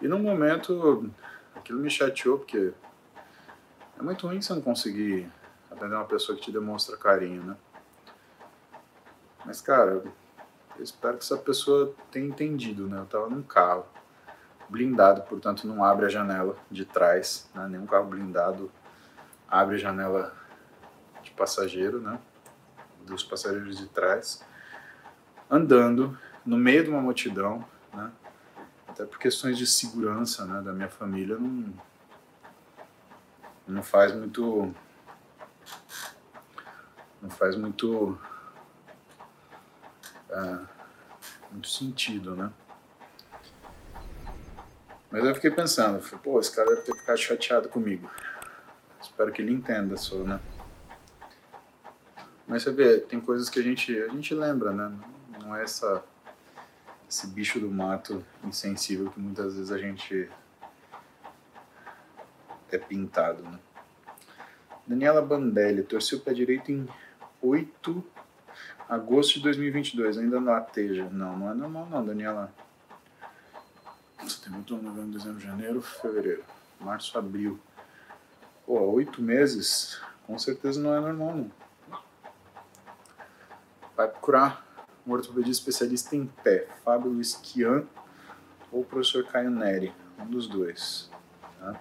E 0.00 0.08
no 0.08 0.18
momento, 0.18 1.10
aquilo 1.54 1.78
me 1.78 1.90
chateou, 1.90 2.38
porque 2.38 2.72
é 3.98 4.02
muito 4.02 4.26
ruim 4.26 4.40
você 4.40 4.54
não 4.54 4.62
conseguir 4.62 5.30
atender 5.70 5.94
uma 5.94 6.04
pessoa 6.04 6.36
que 6.36 6.42
te 6.42 6.52
demonstra 6.52 6.96
carinho, 6.96 7.42
né? 7.42 7.56
Mas, 9.44 9.60
cara, 9.60 10.02
eu 10.76 10.82
espero 10.82 11.18
que 11.18 11.24
essa 11.24 11.36
pessoa 11.36 11.94
tenha 12.10 12.26
entendido, 12.26 12.86
né? 12.88 12.98
Eu 12.98 13.06
tava 13.06 13.28
num 13.28 13.42
carro. 13.42 13.86
blindado, 14.68 15.22
portanto 15.22 15.66
não 15.66 15.84
abre 15.84 16.06
a 16.06 16.08
janela 16.08 16.56
de 16.70 16.84
trás, 16.84 17.50
né? 17.52 17.66
nenhum 17.68 17.86
carro 17.86 18.06
blindado 18.06 18.70
abre 19.48 19.74
a 19.74 19.78
janela 19.78 20.32
de 21.22 21.32
passageiro, 21.32 22.00
né? 22.00 22.20
dos 23.04 23.24
passageiros 23.24 23.76
de 23.76 23.88
trás, 23.88 24.44
andando 25.50 26.16
no 26.46 26.56
meio 26.56 26.84
de 26.84 26.90
uma 26.90 27.00
multidão, 27.00 27.64
né? 27.92 28.12
Até 29.00 29.06
por 29.06 29.18
questões 29.18 29.56
de 29.56 29.66
segurança 29.66 30.44
né, 30.44 30.60
da 30.60 30.72
minha 30.72 30.88
família, 30.88 31.38
não, 31.38 31.72
não 33.66 33.82
faz 33.82 34.14
muito. 34.14 34.74
Não 37.22 37.30
faz 37.30 37.56
muito. 37.56 38.18
É, 40.28 40.58
muito 41.50 41.68
sentido, 41.68 42.36
né? 42.36 42.52
Mas 45.10 45.24
eu 45.24 45.34
fiquei 45.34 45.50
pensando, 45.50 46.00
falei, 46.00 46.20
pô, 46.22 46.38
esse 46.38 46.54
cara 46.54 46.68
deve 46.68 46.82
ter 46.82 46.94
ficado 46.94 47.18
chateado 47.18 47.68
comigo. 47.68 48.08
Espero 49.02 49.32
que 49.32 49.42
ele 49.42 49.52
entenda 49.52 49.96
só, 49.96 50.16
né? 50.18 50.38
Mas 52.46 52.62
você 52.62 52.70
vê, 52.70 52.98
tem 52.98 53.20
coisas 53.20 53.48
que 53.48 53.58
a 53.58 53.62
gente, 53.62 53.96
a 53.98 54.08
gente 54.08 54.34
lembra, 54.34 54.70
né? 54.72 54.92
Não 55.40 55.56
é 55.56 55.64
essa, 55.64 56.04
esse 57.10 57.26
bicho 57.26 57.58
do 57.58 57.68
mato 57.68 58.24
insensível 58.44 59.10
que 59.10 59.18
muitas 59.18 59.56
vezes 59.56 59.72
a 59.72 59.78
gente 59.78 60.30
é 62.70 62.78
pintado, 62.78 63.42
né? 63.42 63.58
Daniela 64.86 65.20
Bandelli, 65.20 65.82
torceu 65.82 66.18
o 66.18 66.20
pé 66.20 66.32
direito 66.32 66.70
em 66.70 66.88
8 67.42 68.04
agosto 68.88 69.34
de 69.34 69.40
2022, 69.40 70.18
ainda 70.18 70.40
não 70.40 70.54
ateja. 70.54 71.08
Não, 71.10 71.36
não 71.36 71.50
é 71.50 71.54
normal 71.54 71.86
não, 71.86 72.06
Daniela. 72.06 72.52
Setembro, 74.28 74.80
novembro, 74.80 75.18
dezembro, 75.18 75.40
janeiro, 75.40 75.82
fevereiro, 75.82 76.44
março, 76.78 77.18
abril. 77.18 77.58
Pô, 78.64 78.78
oito 78.92 79.20
meses, 79.20 80.00
com 80.26 80.38
certeza 80.38 80.80
não 80.80 80.94
é 80.94 81.00
normal 81.00 81.34
não. 81.34 81.50
Vai 83.96 84.06
procurar 84.06 84.69
um 85.06 85.12
ortopedista 85.12 85.62
especialista 85.62 86.16
em 86.16 86.26
pé, 86.26 86.66
Fábio 86.84 87.10
Luiz 87.10 87.34
Kian 87.34 87.84
ou 88.70 88.82
o 88.82 88.84
professor 88.84 89.24
Caio 89.24 89.50
Neri, 89.50 89.92
um 90.18 90.26
dos 90.26 90.46
dois. 90.46 91.10
Tá? 91.58 91.80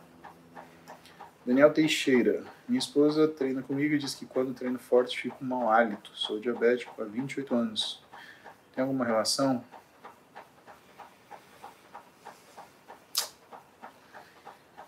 Daniel 1.45 1.73
Teixeira. 1.73 2.43
Minha 2.67 2.79
esposa 2.79 3.27
treina 3.27 3.61
comigo 3.61 3.95
e 3.95 3.97
diz 3.97 4.13
que 4.13 4.25
quando 4.25 4.53
treino 4.53 4.77
forte 4.77 5.19
fico 5.19 5.37
com 5.37 5.45
mau 5.45 5.71
hálito. 5.71 6.11
Sou 6.13 6.39
diabético 6.39 7.01
há 7.01 7.05
28 7.05 7.55
anos. 7.55 8.03
Tem 8.75 8.83
alguma 8.83 9.03
relação? 9.03 9.63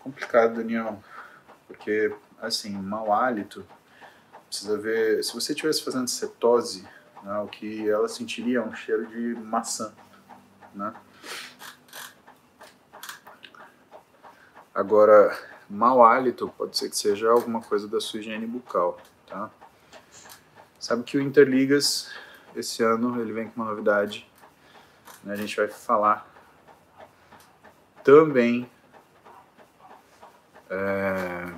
Complicado, 0.02 0.54
Daniel. 0.54 1.02
Porque, 1.66 2.14
assim, 2.40 2.70
mau 2.70 3.12
hálito, 3.12 3.66
precisa 4.46 4.78
ver. 4.78 5.24
Se 5.24 5.34
você 5.34 5.52
estivesse 5.52 5.82
fazendo 5.82 6.08
cetose, 6.08 6.86
né, 7.22 7.38
o 7.38 7.46
que 7.46 7.88
ela 7.88 8.08
sentiria 8.08 8.58
é 8.58 8.62
um 8.62 8.74
cheiro 8.74 9.06
de 9.06 9.34
maçã. 9.40 9.92
Né? 10.74 10.92
Agora, 14.74 15.38
mau 15.68 16.04
hálito 16.04 16.48
pode 16.56 16.76
ser 16.76 16.88
que 16.88 16.96
seja 16.96 17.30
alguma 17.30 17.60
coisa 17.60 17.86
da 17.86 18.00
sua 18.00 18.20
higiene 18.20 18.46
bucal, 18.46 18.98
tá? 19.26 19.50
Sabe 20.78 21.04
que 21.04 21.16
o 21.16 21.20
Interligas, 21.20 22.10
esse 22.56 22.82
ano, 22.82 23.20
ele 23.20 23.32
vem 23.32 23.48
com 23.48 23.60
uma 23.60 23.70
novidade. 23.70 24.28
Né? 25.22 25.34
A 25.34 25.36
gente 25.36 25.56
vai 25.56 25.68
falar 25.68 26.28
também 28.02 28.68
é, 30.68 31.52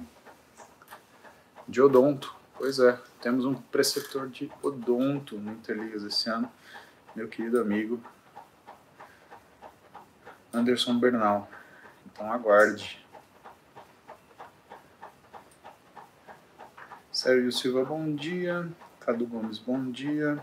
de 1.67 1.81
odonto. 1.81 2.35
Pois 2.57 2.79
é, 2.79 2.99
temos 3.25 3.47
um 3.47 3.55
preceptor 3.55 4.29
de 4.29 4.53
odonto 4.63 5.39
no 5.39 5.53
Interligas 5.53 6.03
esse 6.05 6.29
ano, 6.29 6.53
meu 7.17 7.27
querido 7.27 7.59
amigo 7.59 7.99
Anderson 10.53 10.99
Bernal. 10.99 11.51
Então 12.05 12.31
aguarde. 12.31 13.03
Sérgio 17.11 17.51
Silva, 17.51 17.83
bom 17.83 18.15
dia. 18.15 18.71
Cadu 19.01 19.25
Gomes, 19.25 19.59
bom 19.59 19.91
dia. 19.91 20.39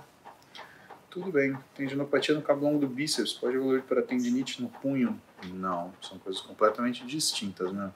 Tudo 1.11 1.31
bem. 1.31 1.55
Tendinopatia 1.75 2.33
no 2.33 2.41
cabo 2.41 2.65
longo 2.65 2.79
do 2.79 2.87
bíceps 2.87 3.31
pode 3.31 3.57
evoluir 3.57 3.83
para 3.83 4.01
tendinite 4.01 4.59
no 4.59 4.69
punho? 4.69 5.21
Não, 5.53 5.93
são 6.01 6.17
coisas 6.17 6.41
completamente 6.41 7.05
distintas, 7.05 7.71
né? 7.71 7.91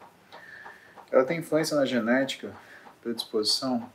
Ela 1.12 1.26
tem 1.26 1.40
influência 1.40 1.76
na 1.76 1.88
genética, 1.88 2.56
predisposição? 3.02 3.92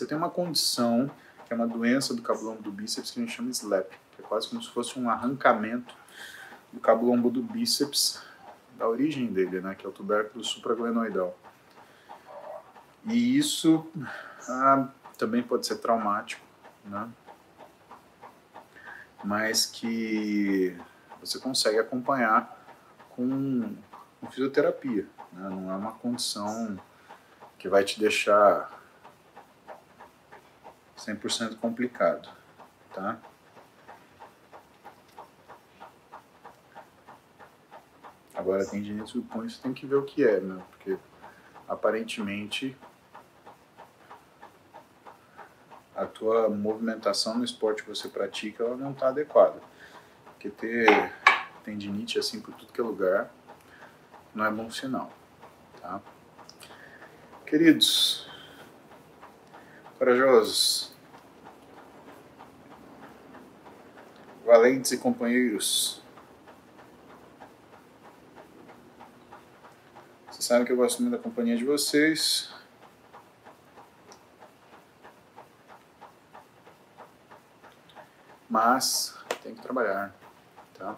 Você 0.00 0.06
tem 0.06 0.16
uma 0.16 0.30
condição, 0.30 1.10
que 1.44 1.52
é 1.52 1.56
uma 1.56 1.68
doença 1.68 2.14
do 2.14 2.22
cabo 2.22 2.40
longo 2.42 2.62
do 2.62 2.72
bíceps, 2.72 3.10
que 3.10 3.20
a 3.20 3.22
gente 3.22 3.36
chama 3.36 3.50
SLAP, 3.50 3.90
que 4.12 4.22
é 4.22 4.24
quase 4.24 4.48
como 4.48 4.62
se 4.62 4.70
fosse 4.70 4.98
um 4.98 5.10
arrancamento 5.10 5.94
do 6.72 6.80
cabo 6.80 7.04
longo 7.04 7.28
do 7.28 7.42
bíceps, 7.42 8.22
da 8.78 8.88
origem 8.88 9.26
dele, 9.26 9.60
né, 9.60 9.74
que 9.74 9.84
é 9.84 9.88
o 9.90 9.92
tubérculo 9.92 10.42
supraglenoidal. 10.42 11.38
E 13.04 13.36
isso 13.36 13.86
ah, 14.48 14.88
também 15.18 15.42
pode 15.42 15.66
ser 15.66 15.76
traumático, 15.76 16.46
né? 16.86 17.06
mas 19.22 19.66
que 19.66 20.74
você 21.20 21.38
consegue 21.38 21.78
acompanhar 21.78 22.58
com, 23.10 23.76
com 24.18 24.30
fisioterapia. 24.30 25.06
Né? 25.30 25.50
Não 25.50 25.70
é 25.70 25.76
uma 25.76 25.92
condição 25.92 26.80
que 27.58 27.68
vai 27.68 27.84
te 27.84 28.00
deixar 28.00 28.79
100% 31.00 31.56
complicado. 31.56 32.28
Tá? 32.92 33.18
Agora, 38.34 38.64
tem 38.64 38.82
tendinite 38.82 39.14
do 39.14 39.22
punho, 39.22 39.50
você 39.50 39.60
tem 39.60 39.72
que 39.72 39.86
ver 39.86 39.96
o 39.96 40.04
que 40.04 40.26
é, 40.26 40.40
né? 40.40 40.62
porque 40.70 40.98
aparentemente 41.68 42.76
a 45.94 46.06
tua 46.06 46.48
movimentação 46.48 47.36
no 47.36 47.44
esporte 47.44 47.82
que 47.82 47.88
você 47.88 48.08
pratica 48.08 48.64
ela 48.64 48.76
não 48.76 48.92
está 48.92 49.08
adequada. 49.08 49.60
Porque 50.24 50.48
ter 50.48 51.12
tendinite 51.62 52.18
assim 52.18 52.40
por 52.40 52.54
tudo 52.54 52.72
que 52.72 52.80
é 52.80 52.84
lugar 52.84 53.30
não 54.34 54.44
é 54.44 54.50
bom 54.50 54.70
sinal. 54.70 55.12
Tá? 55.80 56.00
Queridos, 57.44 58.26
corajosos, 59.98 60.89
valentes 64.50 64.90
e 64.90 64.98
companheiros, 64.98 66.02
vocês 70.28 70.44
sabem 70.44 70.66
que 70.66 70.72
eu 70.72 70.76
gosto 70.76 71.00
muito 71.00 71.16
da 71.16 71.22
companhia 71.22 71.56
de 71.56 71.64
vocês. 71.64 72.52
mas 78.48 79.16
tem 79.44 79.54
que 79.54 79.62
trabalhar, 79.62 80.12
tá? 80.76 80.96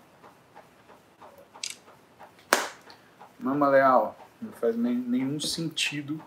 Mama 3.38 3.68
Leal, 3.68 4.16
não 4.40 4.52
faz 4.52 4.74
nenhum 4.74 5.38
sentido 5.38 6.18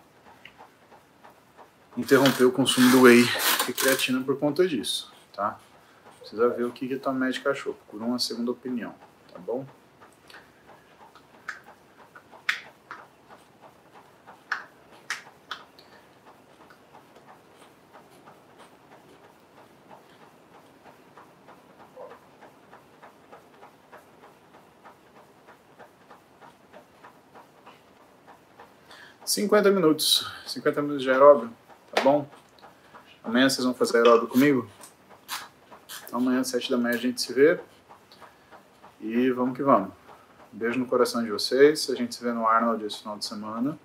interromper 1.96 2.44
o 2.44 2.52
consumo 2.52 2.88
do 2.92 3.02
whey 3.02 3.24
e 3.68 3.72
creatina 3.72 4.22
por 4.22 4.38
conta 4.38 4.68
disso, 4.68 5.12
tá? 5.32 5.58
Precisa 6.26 6.48
ver 6.48 6.64
o 6.64 6.72
que, 6.72 6.88
que 6.88 6.94
a 6.94 6.98
tua 6.98 7.12
médica 7.12 7.50
achou, 7.50 7.72
procura 7.72 8.04
uma 8.04 8.18
segunda 8.18 8.50
opinião, 8.50 8.92
tá 9.32 9.38
bom? 9.38 9.64
50 29.24 29.70
minutos. 29.70 30.28
50 30.44 30.82
minutos 30.82 31.04
de 31.04 31.10
aeróbio, 31.10 31.52
tá 31.94 32.02
bom? 32.02 32.28
Amanhã 33.22 33.48
vocês 33.48 33.64
vão 33.64 33.74
fazer 33.74 33.98
aeróbio 33.98 34.26
comigo? 34.26 34.68
Amanhã 36.12 36.40
às 36.40 36.48
7 36.48 36.70
da 36.70 36.76
manhã 36.76 36.94
a 36.94 36.98
gente 36.98 37.20
se 37.20 37.32
vê. 37.32 37.60
E 39.00 39.30
vamos 39.30 39.56
que 39.56 39.62
vamos. 39.62 39.92
beijo 40.52 40.78
no 40.78 40.86
coração 40.86 41.22
de 41.22 41.30
vocês. 41.30 41.90
A 41.90 41.94
gente 41.94 42.14
se 42.14 42.22
vê 42.22 42.32
no 42.32 42.46
Arnold 42.46 42.84
esse 42.84 42.98
final 42.98 43.18
de 43.18 43.24
semana. 43.24 43.78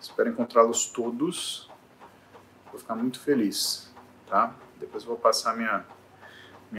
Espero 0.00 0.28
encontrá-los 0.28 0.86
todos. 0.86 1.68
Vou 2.70 2.78
ficar 2.78 2.94
muito 2.94 3.18
feliz, 3.18 3.90
tá? 4.28 4.54
Depois 4.78 5.04
vou 5.04 5.16
passar 5.16 5.56
minha 5.56 5.84